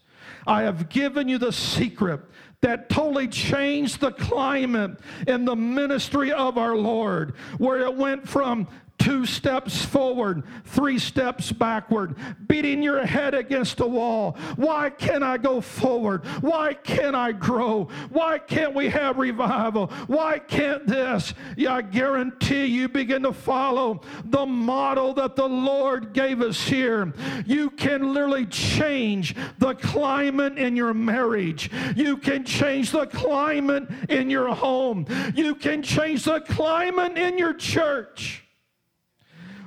I 0.46 0.62
have 0.62 0.90
given 0.90 1.26
you 1.26 1.38
the 1.38 1.52
secret 1.52 2.20
that 2.60 2.90
totally 2.90 3.28
changed 3.28 4.00
the 4.00 4.12
climate 4.12 4.98
in 5.26 5.46
the 5.46 5.56
ministry 5.56 6.32
of 6.32 6.58
our 6.58 6.76
Lord, 6.76 7.34
where 7.56 7.80
it 7.80 7.94
went 7.94 8.28
from 8.28 8.68
two 8.98 9.26
steps 9.26 9.84
forward, 9.84 10.44
three 10.64 10.98
steps 10.98 11.52
backward, 11.52 12.16
beating 12.46 12.82
your 12.82 13.04
head 13.04 13.34
against 13.34 13.80
a 13.80 13.86
wall. 13.86 14.36
Why 14.56 14.90
can't 14.90 15.22
I 15.22 15.36
go 15.36 15.60
forward? 15.60 16.24
Why 16.40 16.74
can't 16.74 17.14
I 17.14 17.32
grow? 17.32 17.84
Why 18.10 18.38
can't 18.38 18.74
we 18.74 18.88
have 18.88 19.18
revival? 19.18 19.88
Why 20.06 20.38
can't 20.38 20.86
this? 20.86 21.34
Yeah, 21.56 21.74
I 21.74 21.82
guarantee 21.82 22.66
you 22.66 22.88
begin 22.88 23.24
to 23.24 23.32
follow 23.32 24.00
the 24.24 24.46
model 24.46 25.12
that 25.14 25.36
the 25.36 25.48
Lord 25.48 26.12
gave 26.12 26.40
us 26.40 26.60
here. 26.62 27.12
You 27.44 27.70
can 27.70 28.14
literally 28.14 28.46
change 28.46 29.34
the 29.58 29.74
climate 29.74 30.56
in 30.56 30.76
your 30.76 30.94
marriage. 30.94 31.70
You 31.96 32.16
can 32.16 32.44
change 32.44 32.92
the 32.92 33.06
climate 33.06 33.88
in 34.08 34.30
your 34.30 34.54
home. 34.54 35.06
You 35.34 35.54
can 35.54 35.82
change 35.82 36.24
the 36.24 36.40
climate 36.40 37.18
in 37.18 37.36
your 37.36 37.54
church 37.54 38.43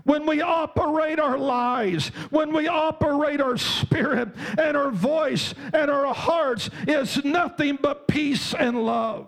when 0.08 0.26
we 0.26 0.40
operate 0.42 1.20
our 1.20 1.38
lives, 1.38 2.08
when 2.30 2.54
we 2.54 2.66
operate 2.70 3.42
our 3.42 3.58
spirit 3.58 4.30
and 4.58 4.78
our 4.78 4.90
voice 4.90 5.54
and 5.74 5.92
our 5.92 6.14
hearts, 6.14 6.70
is 6.88 7.24
nothing 7.26 7.78
but 7.82 8.08
peace 8.08 8.54
and 8.54 8.86
love. 8.86 9.28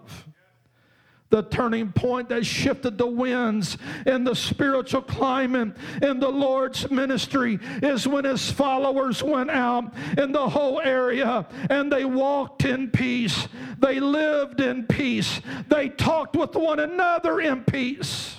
the 1.30 1.44
turning 1.44 1.92
point 1.92 2.30
that 2.30 2.46
shifted 2.46 2.98
the 2.98 3.06
winds 3.06 3.78
in 4.08 4.24
the 4.24 4.34
spiritual 4.34 5.02
climate 5.02 5.74
in 6.02 6.20
the 6.20 6.30
Lord's 6.30 6.90
ministry 6.90 7.60
is 7.84 8.08
when 8.08 8.26
his 8.26 8.50
followers 8.52 9.22
went 9.22 9.52
out 9.52 9.94
in 10.18 10.32
the 10.32 10.50
whole 10.50 10.82
area 10.82 11.46
and 11.70 11.92
they 11.92 12.06
walked 12.06 12.66
in 12.66 12.90
peace. 12.90 13.48
They 13.78 14.00
lived 14.00 14.60
in 14.60 14.88
peace. 14.88 15.40
They 15.68 15.90
talked 15.90 16.36
with 16.36 16.56
one 16.56 16.80
another 16.80 17.40
in 17.42 17.64
peace. 17.64 18.39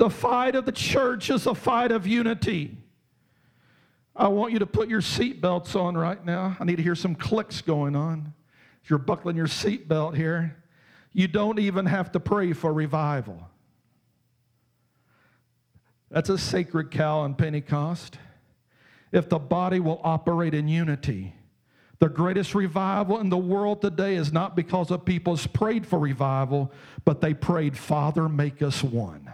The 0.00 0.08
fight 0.08 0.54
of 0.54 0.64
the 0.64 0.72
church 0.72 1.28
is 1.28 1.46
a 1.46 1.54
fight 1.54 1.92
of 1.92 2.06
unity. 2.06 2.74
I 4.16 4.28
want 4.28 4.54
you 4.54 4.58
to 4.60 4.66
put 4.66 4.88
your 4.88 5.02
seatbelts 5.02 5.76
on 5.78 5.94
right 5.94 6.24
now. 6.24 6.56
I 6.58 6.64
need 6.64 6.76
to 6.76 6.82
hear 6.82 6.94
some 6.94 7.14
clicks 7.14 7.60
going 7.60 7.94
on. 7.94 8.32
You're 8.88 8.98
buckling 8.98 9.36
your 9.36 9.46
seatbelt 9.46 10.16
here. 10.16 10.56
You 11.12 11.28
don't 11.28 11.58
even 11.58 11.84
have 11.84 12.12
to 12.12 12.20
pray 12.20 12.54
for 12.54 12.72
revival. 12.72 13.46
That's 16.10 16.30
a 16.30 16.38
sacred 16.38 16.90
cow 16.90 17.18
on 17.18 17.34
Pentecost. 17.34 18.16
If 19.12 19.28
the 19.28 19.38
body 19.38 19.80
will 19.80 20.00
operate 20.02 20.54
in 20.54 20.66
unity, 20.66 21.34
the 21.98 22.08
greatest 22.08 22.54
revival 22.54 23.18
in 23.18 23.28
the 23.28 23.36
world 23.36 23.82
today 23.82 24.14
is 24.14 24.32
not 24.32 24.56
because 24.56 24.90
of 24.90 25.04
people's 25.04 25.46
prayed 25.46 25.86
for 25.86 25.98
revival, 25.98 26.72
but 27.04 27.20
they 27.20 27.34
prayed, 27.34 27.76
Father, 27.76 28.30
make 28.30 28.62
us 28.62 28.82
one. 28.82 29.29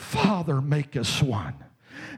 Father, 0.00 0.60
make 0.60 0.96
us 0.96 1.22
one. 1.22 1.54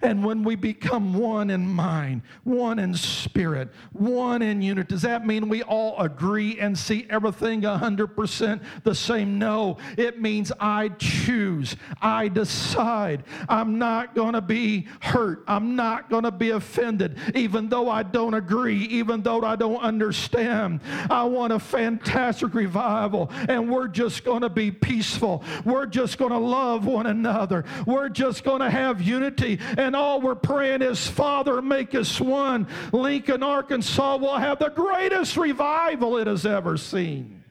And 0.00 0.24
when 0.24 0.44
we 0.44 0.54
become 0.54 1.14
one 1.14 1.50
in 1.50 1.66
mind, 1.66 2.22
one 2.44 2.78
in 2.78 2.94
spirit, 2.94 3.70
one 3.92 4.42
in 4.42 4.62
unity, 4.62 4.88
does 4.88 5.02
that 5.02 5.26
mean 5.26 5.48
we 5.48 5.62
all 5.62 5.98
agree 5.98 6.58
and 6.58 6.78
see 6.78 7.06
everything 7.10 7.62
100% 7.62 8.60
the 8.84 8.94
same? 8.94 9.38
No. 9.38 9.78
It 9.96 10.20
means 10.20 10.52
I 10.60 10.88
choose, 10.88 11.76
I 12.00 12.28
decide. 12.28 13.24
I'm 13.48 13.78
not 13.78 14.14
going 14.14 14.34
to 14.34 14.40
be 14.40 14.86
hurt, 15.00 15.44
I'm 15.46 15.76
not 15.76 16.10
going 16.10 16.24
to 16.24 16.30
be 16.30 16.50
offended, 16.50 17.18
even 17.34 17.68
though 17.68 17.90
I 17.90 18.02
don't 18.02 18.34
agree, 18.34 18.84
even 18.84 19.22
though 19.22 19.42
I 19.42 19.56
don't 19.56 19.80
understand. 19.80 20.80
I 21.10 21.24
want 21.24 21.52
a 21.52 21.58
fantastic 21.58 22.54
revival, 22.54 23.30
and 23.48 23.70
we're 23.70 23.88
just 23.88 24.24
going 24.24 24.42
to 24.42 24.50
be 24.50 24.70
peaceful. 24.70 25.44
We're 25.64 25.86
just 25.86 26.18
going 26.18 26.32
to 26.32 26.38
love 26.38 26.86
one 26.86 27.06
another. 27.06 27.64
We're 27.86 28.08
just 28.08 28.44
going 28.44 28.60
to 28.60 28.70
have 28.70 29.02
unity 29.02 29.58
and 29.76 29.94
all 29.96 30.20
we're 30.20 30.34
praying 30.34 30.82
is, 30.82 31.06
Father, 31.06 31.62
make 31.62 31.94
us 31.94 32.20
one. 32.20 32.66
Lincoln, 32.92 33.42
Arkansas 33.42 34.16
will 34.16 34.38
have 34.38 34.58
the 34.58 34.70
greatest 34.70 35.36
revival 35.36 36.16
it 36.18 36.26
has 36.26 36.46
ever 36.46 36.76
seen. 36.76 37.44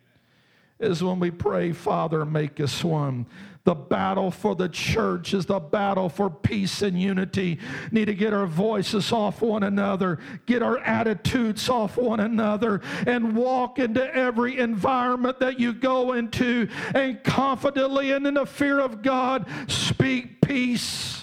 Is 0.79 1.03
when 1.03 1.19
we 1.19 1.29
pray, 1.29 1.73
Father, 1.73 2.25
make 2.25 2.59
us 2.59 2.83
one. 2.83 3.27
The 3.63 3.75
battle 3.75 4.31
for 4.31 4.55
the 4.55 4.69
church 4.69 5.35
is 5.35 5.45
the 5.45 5.59
battle 5.59 6.09
for 6.09 6.31
peace 6.31 6.81
and 6.81 6.99
unity. 6.99 7.59
Need 7.91 8.05
to 8.05 8.15
get 8.15 8.33
our 8.33 8.47
voices 8.47 9.11
off 9.11 9.43
one 9.43 9.61
another, 9.61 10.17
get 10.47 10.63
our 10.63 10.79
attitudes 10.79 11.69
off 11.69 11.95
one 11.95 12.19
another, 12.19 12.81
and 13.05 13.35
walk 13.35 13.77
into 13.77 14.03
every 14.15 14.57
environment 14.57 15.39
that 15.39 15.59
you 15.59 15.73
go 15.73 16.13
into 16.13 16.67
and 16.95 17.23
confidently 17.23 18.11
and 18.11 18.25
in 18.25 18.33
the 18.33 18.47
fear 18.47 18.79
of 18.79 19.03
God 19.03 19.45
speak 19.67 20.41
peace 20.41 21.20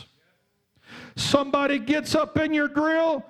somebody 1.19 1.79
gets 1.79 2.15
up 2.15 2.39
in 2.39 2.53
your 2.53 2.69
grill, 2.69 3.25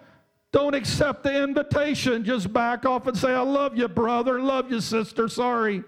don't 0.52 0.74
accept 0.74 1.22
the 1.22 1.42
invitation. 1.42 2.24
Just 2.24 2.52
back 2.52 2.86
off 2.86 3.06
and 3.06 3.16
say, 3.16 3.34
I 3.34 3.40
love 3.40 3.76
you, 3.76 3.88
brother, 3.88 4.40
love 4.40 4.70
you, 4.70 4.80
sister, 4.80 5.28
sorry. 5.28 5.84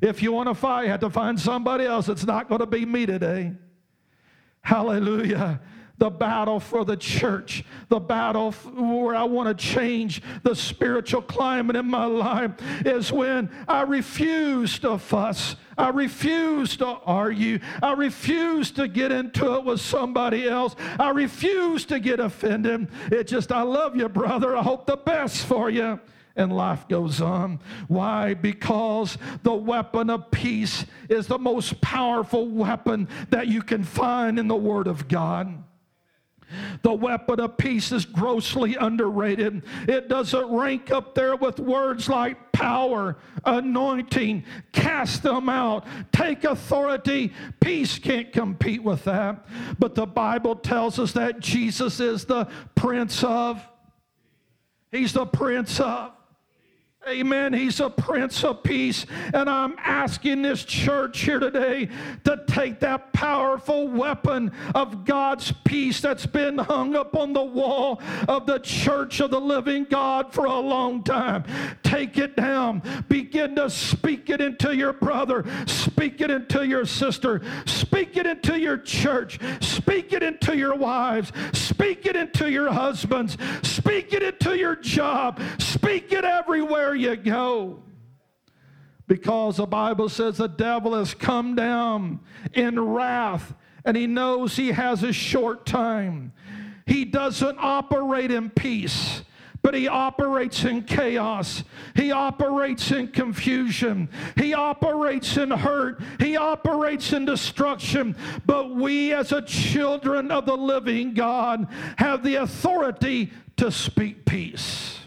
If 0.00 0.22
you 0.22 0.32
want 0.32 0.48
to 0.48 0.54
fight, 0.54 0.84
you 0.84 0.90
have 0.90 1.00
to 1.00 1.10
find 1.10 1.38
somebody 1.38 1.84
else. 1.84 2.08
It's 2.08 2.24
not 2.24 2.48
going 2.48 2.60
to 2.60 2.66
be 2.66 2.84
me 2.84 3.06
today. 3.06 3.52
Hallelujah 4.62 5.60
the 6.02 6.10
battle 6.10 6.58
for 6.58 6.84
the 6.84 6.96
church, 6.96 7.62
the 7.88 8.00
battle 8.00 8.50
where 8.50 9.14
I 9.14 9.22
want 9.22 9.56
to 9.56 9.64
change 9.64 10.20
the 10.42 10.52
spiritual 10.52 11.22
climate 11.22 11.76
in 11.76 11.86
my 11.86 12.06
life 12.06 12.50
is 12.84 13.12
when 13.12 13.48
I 13.68 13.82
refuse 13.82 14.80
to 14.80 14.98
fuss. 14.98 15.54
I 15.78 15.90
refuse 15.90 16.76
to 16.78 16.86
argue. 16.86 17.60
I 17.80 17.92
refuse 17.92 18.72
to 18.72 18.88
get 18.88 19.12
into 19.12 19.54
it 19.54 19.64
with 19.64 19.80
somebody 19.80 20.48
else. 20.48 20.74
I 20.98 21.10
refuse 21.10 21.84
to 21.84 22.00
get 22.00 22.18
offended. 22.18 22.88
It 23.12 23.28
just, 23.28 23.52
I 23.52 23.62
love 23.62 23.94
you, 23.94 24.08
brother. 24.08 24.56
I 24.56 24.62
hope 24.64 24.86
the 24.86 24.96
best 24.96 25.46
for 25.46 25.70
you 25.70 26.00
and 26.34 26.52
life 26.52 26.88
goes 26.88 27.20
on. 27.20 27.60
Why? 27.86 28.34
Because 28.34 29.18
the 29.44 29.54
weapon 29.54 30.10
of 30.10 30.32
peace 30.32 30.84
is 31.08 31.28
the 31.28 31.38
most 31.38 31.80
powerful 31.80 32.48
weapon 32.48 33.06
that 33.30 33.46
you 33.46 33.62
can 33.62 33.84
find 33.84 34.40
in 34.40 34.48
the 34.48 34.56
Word 34.56 34.88
of 34.88 35.06
God. 35.06 35.62
The 36.82 36.92
weapon 36.92 37.40
of 37.40 37.56
peace 37.56 37.92
is 37.92 38.04
grossly 38.04 38.76
underrated. 38.76 39.62
It 39.88 40.08
doesn't 40.08 40.50
rank 40.50 40.90
up 40.90 41.14
there 41.14 41.36
with 41.36 41.58
words 41.58 42.08
like 42.08 42.52
power, 42.52 43.16
anointing, 43.44 44.44
cast 44.72 45.22
them 45.22 45.48
out, 45.48 45.84
take 46.12 46.44
authority. 46.44 47.32
Peace 47.60 47.98
can't 47.98 48.32
compete 48.32 48.82
with 48.82 49.04
that. 49.04 49.44
But 49.78 49.94
the 49.94 50.06
Bible 50.06 50.56
tells 50.56 50.98
us 50.98 51.12
that 51.12 51.40
Jesus 51.40 52.00
is 52.00 52.24
the 52.24 52.48
Prince 52.74 53.24
of. 53.24 53.66
He's 54.90 55.12
the 55.12 55.26
Prince 55.26 55.80
of. 55.80 56.12
Amen. 57.08 57.52
He's 57.52 57.80
a 57.80 57.90
Prince 57.90 58.44
of 58.44 58.62
Peace. 58.62 59.06
And 59.34 59.50
I'm 59.50 59.74
asking 59.78 60.42
this 60.42 60.64
church 60.64 61.20
here 61.20 61.40
today 61.40 61.88
to 62.24 62.44
take 62.46 62.78
that 62.80 63.12
powerful 63.12 63.88
weapon 63.88 64.52
of 64.74 65.04
God's 65.04 65.52
peace 65.64 66.00
that's 66.00 66.26
been 66.26 66.58
hung 66.58 66.94
up 66.94 67.16
on 67.16 67.32
the 67.32 67.42
wall 67.42 68.00
of 68.28 68.46
the 68.46 68.60
church 68.60 69.18
of 69.18 69.32
the 69.32 69.40
living 69.40 69.84
God 69.90 70.32
for 70.32 70.44
a 70.44 70.58
long 70.60 71.02
time. 71.02 71.44
Take 71.82 72.18
it 72.18 72.36
down. 72.36 72.82
Begin 73.08 73.56
to 73.56 73.68
speak 73.68 74.30
it 74.30 74.40
into 74.40 74.76
your 74.76 74.92
brother. 74.92 75.44
Speak 75.66 76.20
it 76.20 76.30
into 76.30 76.64
your 76.66 76.86
sister. 76.86 77.42
Speak 77.66 78.16
it 78.16 78.26
into 78.26 78.60
your 78.60 78.78
church. 78.78 79.40
Speak 79.60 80.12
it 80.12 80.22
into 80.22 80.56
your 80.56 80.76
wives. 80.76 81.32
Speak 81.52 82.06
it 82.06 82.14
into 82.14 82.48
your 82.48 82.70
husbands. 82.70 83.36
Speak 83.62 84.12
it 84.12 84.22
into 84.22 84.56
your 84.56 84.76
job. 84.76 85.40
Speak 85.58 86.12
it 86.12 86.24
everywhere 86.24 86.91
you 86.94 87.16
go. 87.16 87.82
Because 89.06 89.56
the 89.56 89.66
Bible 89.66 90.08
says 90.08 90.38
the 90.38 90.46
devil 90.46 90.94
has 90.94 91.12
come 91.12 91.54
down 91.54 92.20
in 92.54 92.80
wrath 92.80 93.54
and 93.84 93.96
he 93.96 94.06
knows 94.06 94.56
he 94.56 94.68
has 94.68 95.02
a 95.02 95.12
short 95.12 95.66
time. 95.66 96.32
He 96.86 97.04
doesn't 97.04 97.58
operate 97.60 98.30
in 98.30 98.50
peace 98.50 99.22
but 99.62 99.74
he 99.74 99.86
operates 99.86 100.64
in 100.64 100.82
chaos. 100.82 101.62
He 101.94 102.10
operates 102.10 102.90
in 102.90 103.08
confusion. 103.08 104.08
He 104.36 104.54
operates 104.54 105.36
in 105.36 105.50
hurt. 105.50 106.02
He 106.18 106.36
operates 106.36 107.12
in 107.12 107.24
destruction. 107.24 108.16
But 108.44 108.74
we, 108.74 109.12
as 109.12 109.30
a 109.30 109.40
children 109.40 110.32
of 110.32 110.46
the 110.46 110.56
living 110.56 111.14
God, 111.14 111.68
have 111.96 112.24
the 112.24 112.36
authority 112.36 113.32
to 113.56 113.70
speak 113.70 114.24
peace. 114.24 114.98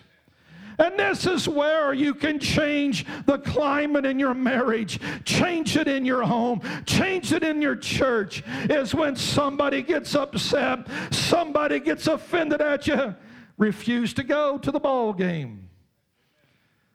And 0.77 0.99
this 0.99 1.25
is 1.25 1.47
where 1.47 1.93
you 1.93 2.13
can 2.13 2.39
change 2.39 3.05
the 3.25 3.37
climate 3.37 4.05
in 4.05 4.19
your 4.19 4.33
marriage, 4.33 4.99
change 5.23 5.77
it 5.77 5.87
in 5.87 6.05
your 6.05 6.23
home, 6.23 6.61
change 6.85 7.31
it 7.31 7.43
in 7.43 7.61
your 7.61 7.75
church. 7.75 8.43
Is 8.69 8.93
when 8.93 9.15
somebody 9.15 9.81
gets 9.81 10.15
upset, 10.15 10.87
somebody 11.11 11.79
gets 11.79 12.07
offended 12.07 12.61
at 12.61 12.87
you, 12.87 13.15
refuse 13.57 14.13
to 14.15 14.23
go 14.23 14.57
to 14.57 14.71
the 14.71 14.79
ball 14.79 15.13
game. 15.13 15.69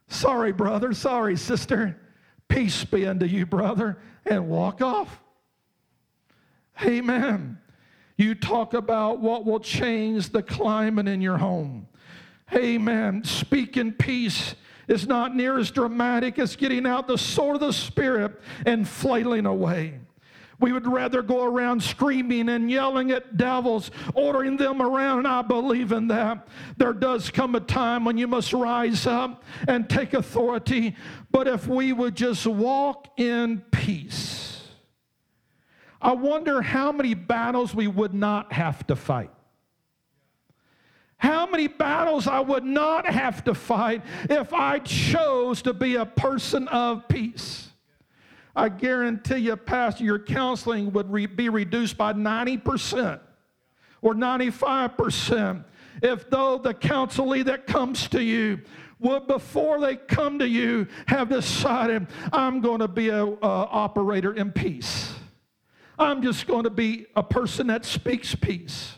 Sorry, 0.07 0.51
brother. 0.51 0.93
Sorry, 0.93 1.37
sister. 1.37 1.97
Peace 2.49 2.83
be 2.83 3.07
unto 3.07 3.25
you, 3.25 3.45
brother, 3.45 3.97
and 4.25 4.49
walk 4.49 4.81
off. 4.81 5.21
Amen. 6.83 7.57
You 8.17 8.35
talk 8.35 8.73
about 8.73 9.19
what 9.19 9.45
will 9.45 9.59
change 9.59 10.29
the 10.29 10.43
climate 10.43 11.07
in 11.07 11.21
your 11.21 11.37
home. 11.37 11.87
Amen. 12.53 13.23
Speak 13.23 13.77
in 13.77 13.93
peace 13.93 14.55
is 14.87 15.07
not 15.07 15.35
near 15.35 15.57
as 15.57 15.71
dramatic 15.71 16.37
as 16.37 16.55
getting 16.55 16.85
out 16.85 17.07
the 17.07 17.17
sword 17.17 17.55
of 17.55 17.61
the 17.61 17.73
Spirit 17.73 18.39
and 18.65 18.87
flailing 18.87 19.45
away. 19.45 19.99
We 20.59 20.73
would 20.73 20.85
rather 20.85 21.23
go 21.23 21.43
around 21.43 21.81
screaming 21.81 22.47
and 22.49 22.69
yelling 22.69 23.09
at 23.09 23.35
devils, 23.35 23.89
ordering 24.13 24.57
them 24.57 24.79
around, 24.79 25.19
and 25.19 25.27
I 25.27 25.41
believe 25.41 25.91
in 25.91 26.07
that. 26.09 26.47
There 26.77 26.93
does 26.93 27.31
come 27.31 27.55
a 27.55 27.59
time 27.59 28.05
when 28.05 28.17
you 28.17 28.27
must 28.27 28.53
rise 28.53 29.07
up 29.07 29.43
and 29.67 29.89
take 29.89 30.13
authority. 30.13 30.95
But 31.31 31.47
if 31.47 31.67
we 31.67 31.93
would 31.93 32.15
just 32.15 32.45
walk 32.45 33.07
in 33.19 33.63
peace, 33.71 34.67
I 35.99 36.13
wonder 36.13 36.61
how 36.61 36.91
many 36.91 37.15
battles 37.15 37.73
we 37.73 37.87
would 37.87 38.13
not 38.13 38.53
have 38.53 38.85
to 38.87 38.95
fight 38.95 39.31
How 41.21 41.45
many 41.45 41.67
battles 41.67 42.25
I 42.25 42.39
would 42.39 42.63
not 42.63 43.05
have 43.05 43.43
to 43.43 43.53
fight 43.53 44.01
if 44.27 44.55
I 44.55 44.79
chose 44.79 45.61
to 45.61 45.71
be 45.71 45.93
a 45.93 46.05
person 46.05 46.67
of 46.69 47.07
peace. 47.07 47.69
I 48.55 48.69
guarantee 48.69 49.37
you, 49.37 49.55
Pastor, 49.55 50.03
your 50.03 50.17
counseling 50.17 50.91
would 50.93 51.11
re- 51.11 51.27
be 51.27 51.47
reduced 51.49 51.95
by 51.95 52.13
90% 52.13 53.19
or 54.01 54.15
95% 54.15 55.63
if 56.01 56.27
though 56.31 56.57
the 56.57 56.73
counselee 56.73 57.45
that 57.45 57.67
comes 57.67 58.07
to 58.07 58.23
you 58.23 58.59
would 58.97 59.27
before 59.27 59.79
they 59.79 59.97
come 59.97 60.39
to 60.39 60.47
you 60.47 60.87
have 61.07 61.29
decided 61.29 62.07
i'm 62.33 62.61
going 62.61 62.79
to 62.79 62.87
be 62.87 63.09
an 63.09 63.37
operator 63.41 64.33
in 64.33 64.51
peace 64.51 65.13
i'm 65.99 66.21
just 66.21 66.47
going 66.47 66.63
to 66.63 66.69
be 66.71 67.05
a 67.15 67.21
person 67.21 67.67
that 67.67 67.85
speaks 67.85 68.33
peace 68.33 68.95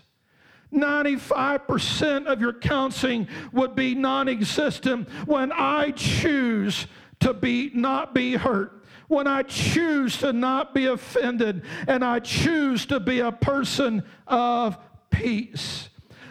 95% 0.73 2.25
of 2.25 2.41
your 2.41 2.53
counseling 2.53 3.27
would 3.51 3.75
be 3.75 3.95
non-existent 3.95 5.07
when 5.25 5.51
i 5.51 5.91
choose 5.91 6.87
to 7.19 7.33
be 7.33 7.71
not 7.73 8.13
be 8.13 8.35
hurt 8.35 8.83
when 9.07 9.27
I 9.27 9.43
choose 9.43 10.17
to 10.17 10.33
not 10.33 10.73
be 10.73 10.87
offended 10.87 11.63
and 11.87 12.03
I 12.03 12.19
choose 12.19 12.85
to 12.87 12.99
be 12.99 13.19
a 13.19 13.31
person 13.31 14.03
of 14.27 14.77
peace. 15.09 15.89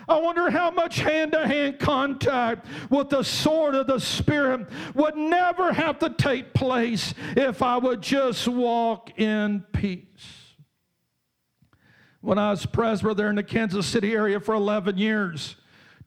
I 0.08 0.18
wonder 0.18 0.50
how 0.50 0.70
much 0.70 0.98
hand 0.98 1.32
to 1.32 1.46
hand 1.46 1.78
contact 1.78 2.66
with 2.90 3.08
the 3.08 3.22
sword 3.22 3.74
of 3.76 3.86
the 3.86 4.00
Spirit 4.00 4.68
would 4.94 5.16
never 5.16 5.72
have 5.72 6.00
to 6.00 6.10
take 6.10 6.54
place 6.54 7.14
if 7.36 7.62
I 7.62 7.76
would 7.78 8.02
just 8.02 8.48
walk 8.48 9.18
in 9.18 9.64
peace. 9.72 10.41
When 12.22 12.38
I 12.38 12.50
was 12.50 12.64
presbyter 12.64 13.14
there 13.14 13.30
in 13.30 13.36
the 13.36 13.42
Kansas 13.42 13.84
City 13.84 14.12
area 14.12 14.38
for 14.38 14.54
11 14.54 14.96
years, 14.96 15.56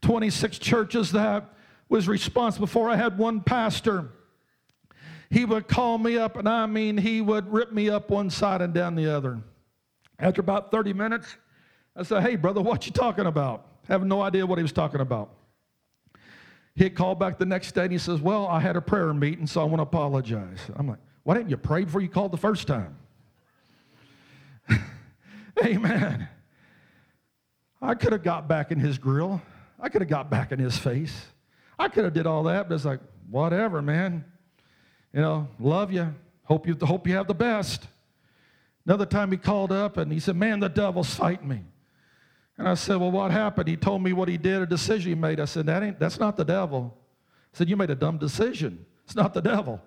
26 0.01 0.57
churches 0.59 1.11
that 1.11 1.53
was 1.89 2.07
responsible 2.07 2.68
for, 2.68 2.89
I 2.89 2.95
had 2.95 3.18
one 3.18 3.41
pastor. 3.41 4.09
He 5.30 5.43
would 5.43 5.68
call 5.68 5.97
me 5.97 6.18
up, 6.18 6.38
and 6.38 6.47
I 6.47 6.66
mean, 6.68 6.97
he 6.97 7.20
would 7.20 7.51
rip 7.51 7.74
me 7.74 7.89
up 7.89 8.09
one 8.09 8.30
side 8.30 8.61
and 8.61 8.74
down 8.74 8.95
the 8.95 9.13
other. 9.13 9.41
After 10.18 10.39
about 10.39 10.72
30 10.72 10.93
minutes, 10.93 11.36
I 11.97 12.03
said, 12.03 12.24
Hey, 12.24 12.38
brother, 12.38 12.61
what 12.61 12.86
you 12.86 12.93
talking 12.93 13.26
about? 13.26 13.68
Having 13.89 14.07
no 14.07 14.22
idea 14.22 14.45
what 14.45 14.57
he 14.57 14.63
was 14.63 14.72
talking 14.72 15.01
about. 15.01 15.32
He 16.76 16.89
called 16.89 17.20
back 17.20 17.38
the 17.38 17.45
next 17.45 17.74
day 17.74 17.84
and 17.84 17.91
he 17.91 17.97
says, 17.97 18.22
Well, 18.22 18.47
I 18.47 18.61
had 18.61 18.78
a 18.78 18.82
prayer 18.82 19.13
meeting, 19.13 19.47
so 19.47 19.59
I 19.59 19.66
want 19.66 19.80
to 19.80 19.84
apologize. 19.84 20.59
I'm 20.78 20.88
like, 20.88 20.99
Why 21.24 21.36
didn't 21.36 21.49
you 21.49 21.57
pray 21.57 21.84
before 21.84 21.99
you 21.99 22.09
called 22.09 22.32
the 22.32 22.38
first 22.38 22.68
time? 22.68 22.95
Amen. 25.64 26.28
I 27.82 27.93
could 27.95 28.12
have 28.12 28.24
got 28.24 28.47
back 28.47 28.72
in 28.72 28.80
his 28.80 28.97
grill. 28.97 29.41
I 29.80 29.89
could 29.89 30.01
have 30.01 30.10
got 30.10 30.30
back 30.30 30.51
in 30.51 30.60
his 30.60 30.78
face. 30.78 31.26
I 31.78 31.88
could 31.88 32.03
have 32.03 32.14
did 32.14 32.26
all 32.26 32.43
that, 32.43 32.70
but 32.70 32.76
it's 32.76 32.86
like, 32.86 32.99
whatever, 33.30 33.82
man. 33.82 34.26
You 35.14 35.22
know, 35.22 35.47
love 35.60 35.91
you. 35.91 36.14
Hope 36.43 36.68
you 36.68 36.78
hope 36.82 37.08
you 37.08 37.16
have 37.16 37.28
the 37.28 37.34
best. 37.34 37.88
Another 38.86 39.06
time 39.06 39.32
he 39.32 39.38
called 39.38 39.72
up 39.72 39.97
and 39.97 40.12
he 40.12 40.20
said, 40.20 40.36
Man, 40.36 40.60
the 40.60 40.70
devil's 40.70 41.14
fighting 41.14 41.47
me. 41.47 41.64
And 42.58 42.68
I 42.68 42.76
said, 42.76 42.97
Well, 42.97 43.12
what 43.12 43.32
happened? 43.32 43.68
He 43.68 43.78
told 43.78 44.03
me 44.03 44.14
what 44.14 44.28
he 44.28 44.38
did, 44.38 44.62
a 44.62 44.66
decision 44.66 45.10
he 45.10 45.16
made. 45.16 45.39
I 45.39 45.45
said, 45.45 45.66
That 45.66 45.82
ain't 45.84 45.99
that's 45.99 46.20
not 46.20 46.38
the 46.38 46.45
devil. 46.45 46.95
I 47.53 47.58
said, 47.58 47.70
You 47.70 47.78
made 47.78 47.89
a 47.89 47.95
dumb 47.95 48.18
decision. 48.18 48.86
It's 49.06 49.16
not 49.16 49.34
the 49.34 49.41
devil. 49.41 49.82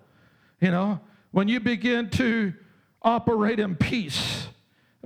You 0.59 0.71
know, 0.71 0.99
when 1.31 1.47
you 1.47 1.59
begin 1.59 2.09
to 2.11 2.53
operate 3.01 3.59
in 3.59 3.75
peace, 3.75 4.48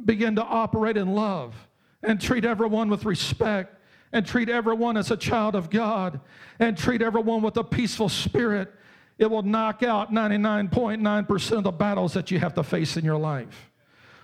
begin 0.04 0.36
to 0.36 0.44
operate 0.44 0.98
in 0.98 1.14
love, 1.14 1.56
and 2.02 2.20
treat 2.20 2.46
everyone 2.46 2.90
with 2.90 3.06
respect, 3.06 3.78
and 4.12 4.26
treat 4.26 4.50
everyone 4.50 4.98
as 4.98 5.12
a 5.12 5.18
child 5.18 5.56
of 5.56 5.70
God, 5.70 6.20
and 6.60 6.78
treat 6.78 7.02
everyone 7.02 7.42
with 7.42 7.58
a 7.58 7.64
peaceful 7.64 8.10
spirit, 8.10 8.74
it 9.18 9.30
will 9.30 9.44
knock 9.44 9.84
out 9.84 10.12
99.9% 10.12 11.52
of 11.58 11.64
the 11.64 11.72
battles 11.72 12.14
that 12.14 12.32
you 12.32 12.40
have 12.40 12.54
to 12.56 12.64
face 12.64 12.98
in 12.98 13.06
your 13.06 13.18
life. 13.18 13.72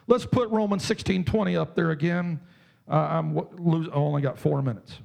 Let's 0.08 0.26
put 0.26 0.50
Romans 0.50 0.84
16 0.86 1.24
20 1.24 1.56
up 1.56 1.76
there 1.76 1.92
again. 1.92 2.40
Uh, 2.90 2.96
I'm 2.96 3.38
I 3.38 3.94
only 3.94 4.24
got 4.24 4.40
four 4.40 4.62
minutes. 4.64 4.98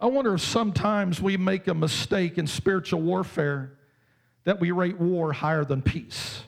I 0.00 0.06
wonder 0.06 0.34
if 0.34 0.40
sometimes 0.40 1.22
we 1.22 1.36
make 1.36 1.68
a 1.68 1.74
mistake 1.74 2.36
in 2.36 2.48
spiritual 2.48 3.00
warfare 3.00 3.78
that 4.42 4.60
we 4.60 4.72
rate 4.72 4.98
war 4.98 5.32
higher 5.32 5.64
than 5.64 5.80
peace. 5.80 6.42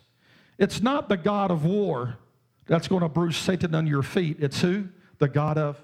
It's 0.59 0.80
not 0.80 1.09
the 1.09 1.16
God 1.16 1.50
of 1.50 1.64
war 1.64 2.16
that's 2.66 2.88
going 2.88 3.02
to 3.02 3.09
bruise 3.09 3.36
Satan 3.36 3.74
under 3.74 3.90
your 3.90 4.02
feet. 4.02 4.38
It's 4.40 4.61
who? 4.61 4.88
The 5.18 5.28
God 5.28 5.59
of. 5.59 5.82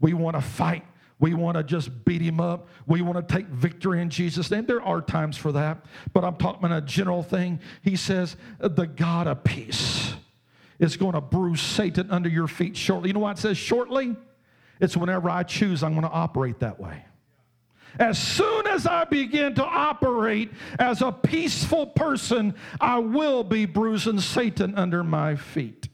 We 0.00 0.14
want 0.14 0.36
to 0.36 0.42
fight. 0.42 0.84
We 1.20 1.34
want 1.34 1.56
to 1.56 1.64
just 1.64 2.04
beat 2.04 2.22
him 2.22 2.40
up. 2.40 2.68
We 2.86 3.02
want 3.02 3.26
to 3.26 3.34
take 3.34 3.46
victory 3.48 4.00
in 4.00 4.08
Jesus' 4.08 4.50
name. 4.50 4.66
There 4.66 4.80
are 4.80 5.02
times 5.02 5.36
for 5.36 5.50
that, 5.52 5.84
but 6.12 6.24
I'm 6.24 6.36
talking 6.36 6.64
about 6.64 6.78
a 6.78 6.86
general 6.86 7.24
thing. 7.24 7.58
He 7.82 7.96
says, 7.96 8.36
the 8.60 8.86
God 8.86 9.26
of 9.26 9.42
peace 9.42 10.14
is 10.78 10.96
going 10.96 11.14
to 11.14 11.20
bruise 11.20 11.60
Satan 11.60 12.08
under 12.12 12.28
your 12.28 12.46
feet 12.46 12.76
shortly. 12.76 13.08
You 13.08 13.14
know 13.14 13.20
why 13.20 13.32
it 13.32 13.38
says 13.38 13.58
shortly? 13.58 14.14
It's 14.80 14.96
whenever 14.96 15.28
I 15.28 15.42
choose, 15.42 15.82
I'm 15.82 15.92
going 15.92 16.04
to 16.04 16.10
operate 16.10 16.60
that 16.60 16.78
way. 16.78 17.04
As 17.98 18.18
soon 18.18 18.66
as 18.66 18.86
I 18.86 19.04
begin 19.04 19.54
to 19.56 19.64
operate 19.64 20.52
as 20.78 21.02
a 21.02 21.10
peaceful 21.10 21.86
person, 21.86 22.54
I 22.80 22.98
will 22.98 23.42
be 23.42 23.66
bruising 23.66 24.20
Satan 24.20 24.76
under 24.76 25.02
my 25.02 25.34
feet. 25.34 25.88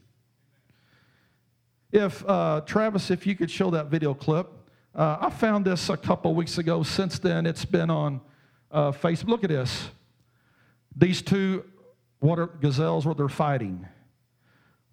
If, 1.91 2.23
uh, 2.27 2.61
Travis, 2.65 3.09
if 3.09 3.25
you 3.25 3.35
could 3.35 3.49
show 3.49 3.71
that 3.71 3.87
video 3.87 4.13
clip. 4.13 4.51
Uh, 4.93 5.17
I 5.19 5.29
found 5.29 5.65
this 5.65 5.89
a 5.89 5.97
couple 5.97 6.33
weeks 6.35 6.57
ago. 6.57 6.83
Since 6.83 7.19
then, 7.19 7.45
it's 7.45 7.65
been 7.65 7.89
on 7.89 8.21
uh, 8.71 8.91
Facebook. 8.91 9.27
Look 9.27 9.43
at 9.43 9.49
this. 9.49 9.89
These 10.95 11.21
two 11.21 11.65
water 12.21 12.47
gazelles, 12.47 13.05
where 13.05 13.15
they're 13.15 13.27
fighting. 13.27 13.85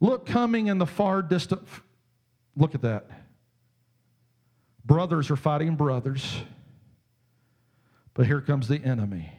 Look 0.00 0.26
coming 0.26 0.66
in 0.66 0.78
the 0.78 0.86
far 0.86 1.22
distant. 1.22 1.62
Look 2.56 2.74
at 2.74 2.82
that. 2.82 3.06
Brothers 4.84 5.30
are 5.30 5.36
fighting 5.36 5.76
brothers. 5.76 6.42
But 8.14 8.26
here 8.26 8.40
comes 8.40 8.68
the 8.68 8.76
enemy. 8.76 9.32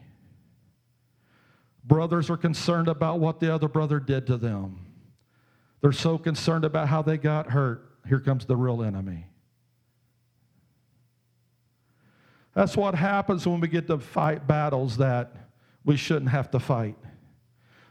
Brothers 1.83 2.29
are 2.29 2.37
concerned 2.37 2.87
about 2.87 3.19
what 3.19 3.39
the 3.39 3.53
other 3.53 3.67
brother 3.67 3.99
did 3.99 4.27
to 4.27 4.37
them. 4.37 4.85
They're 5.81 5.91
so 5.91 6.17
concerned 6.17 6.63
about 6.63 6.87
how 6.87 7.01
they 7.01 7.17
got 7.17 7.51
hurt. 7.51 7.89
Here 8.07 8.19
comes 8.19 8.45
the 8.45 8.55
real 8.55 8.83
enemy. 8.83 9.27
That's 12.53 12.77
what 12.77 12.95
happens 12.95 13.45
when 13.47 13.59
we 13.59 13.67
get 13.67 13.87
to 13.87 13.97
fight 13.97 14.47
battles 14.47 14.97
that 14.97 15.35
we 15.83 15.97
shouldn't 15.97 16.29
have 16.29 16.51
to 16.51 16.59
fight 16.59 16.95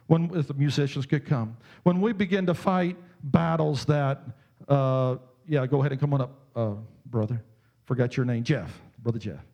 when 0.06 0.30
if 0.34 0.46
the 0.46 0.54
musicians 0.54 1.06
could 1.06 1.26
come. 1.26 1.56
When 1.82 2.00
we 2.00 2.12
begin 2.12 2.46
to 2.46 2.54
fight 2.54 2.96
battles 3.24 3.84
that, 3.86 4.22
uh, 4.68 5.16
yeah, 5.46 5.66
go 5.66 5.80
ahead 5.80 5.92
and 5.92 6.00
come 6.00 6.14
on 6.14 6.22
up, 6.22 6.38
uh, 6.54 6.74
brother. 7.06 7.42
Forgot 7.84 8.16
your 8.16 8.24
name, 8.26 8.44
Jeff, 8.44 8.80
brother 9.02 9.18
Jeff. 9.18 9.44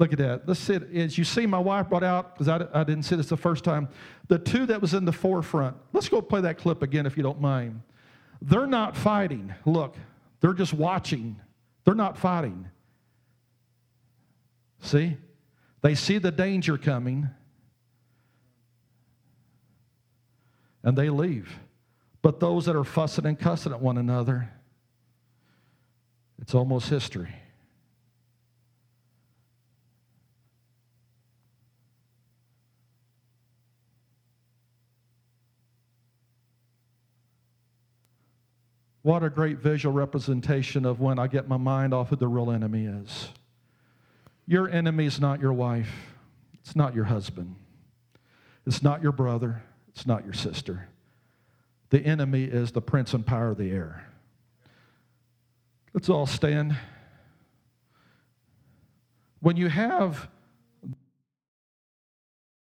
Look 0.00 0.12
at 0.12 0.18
that. 0.18 0.48
Let's 0.48 0.58
see. 0.58 0.80
As 0.96 1.16
you 1.16 1.22
see, 1.22 1.46
my 1.46 1.58
wife 1.58 1.88
brought 1.88 2.02
out 2.02 2.34
because 2.34 2.48
I, 2.48 2.66
I 2.72 2.82
didn't 2.82 3.04
see 3.04 3.14
this 3.14 3.28
the 3.28 3.36
first 3.36 3.62
time. 3.62 3.88
The 4.26 4.38
two 4.38 4.66
that 4.66 4.80
was 4.80 4.94
in 4.94 5.04
the 5.04 5.12
forefront. 5.12 5.76
Let's 5.92 6.08
go 6.08 6.20
play 6.20 6.40
that 6.40 6.58
clip 6.58 6.82
again, 6.82 7.06
if 7.06 7.16
you 7.16 7.22
don't 7.22 7.40
mind. 7.40 7.82
They're 8.42 8.66
not 8.66 8.96
fighting. 8.96 9.54
Look, 9.64 9.94
they're 10.40 10.54
just 10.54 10.74
watching. 10.74 11.38
They're 11.84 11.94
not 11.94 12.18
fighting. 12.18 12.68
See, 14.80 15.16
they 15.82 15.94
see 15.94 16.18
the 16.18 16.32
danger 16.32 16.76
coming. 16.76 17.28
and 20.82 20.96
they 20.96 21.10
leave. 21.10 21.58
But 22.22 22.40
those 22.40 22.66
that 22.66 22.76
are 22.76 22.84
fussing 22.84 23.26
and 23.26 23.38
cussing 23.38 23.72
at 23.72 23.80
one 23.80 23.98
another, 23.98 24.50
it's 26.40 26.54
almost 26.54 26.88
history. 26.88 27.34
What 39.02 39.22
a 39.22 39.30
great 39.30 39.58
visual 39.58 39.94
representation 39.94 40.84
of 40.84 41.00
when 41.00 41.18
I 41.18 41.26
get 41.26 41.48
my 41.48 41.56
mind 41.56 41.94
off 41.94 42.10
who 42.10 42.16
the 42.16 42.28
real 42.28 42.50
enemy 42.50 42.84
is. 42.84 43.28
Your 44.46 44.68
enemy 44.68 45.06
is 45.06 45.20
not 45.20 45.40
your 45.40 45.52
wife, 45.52 46.14
it's 46.60 46.76
not 46.76 46.94
your 46.94 47.04
husband, 47.04 47.54
it's 48.66 48.82
not 48.82 49.02
your 49.02 49.12
brother, 49.12 49.62
it's 49.88 50.06
not 50.06 50.24
your 50.24 50.34
sister. 50.34 50.88
The 51.90 52.00
enemy 52.00 52.44
is 52.44 52.72
the 52.72 52.82
prince 52.82 53.14
and 53.14 53.26
power 53.26 53.50
of 53.50 53.58
the 53.58 53.70
air. 53.70 54.06
Let's 55.92 56.08
all 56.08 56.26
stand. 56.26 56.76
When 59.40 59.56
you 59.56 59.68
have 59.68 60.28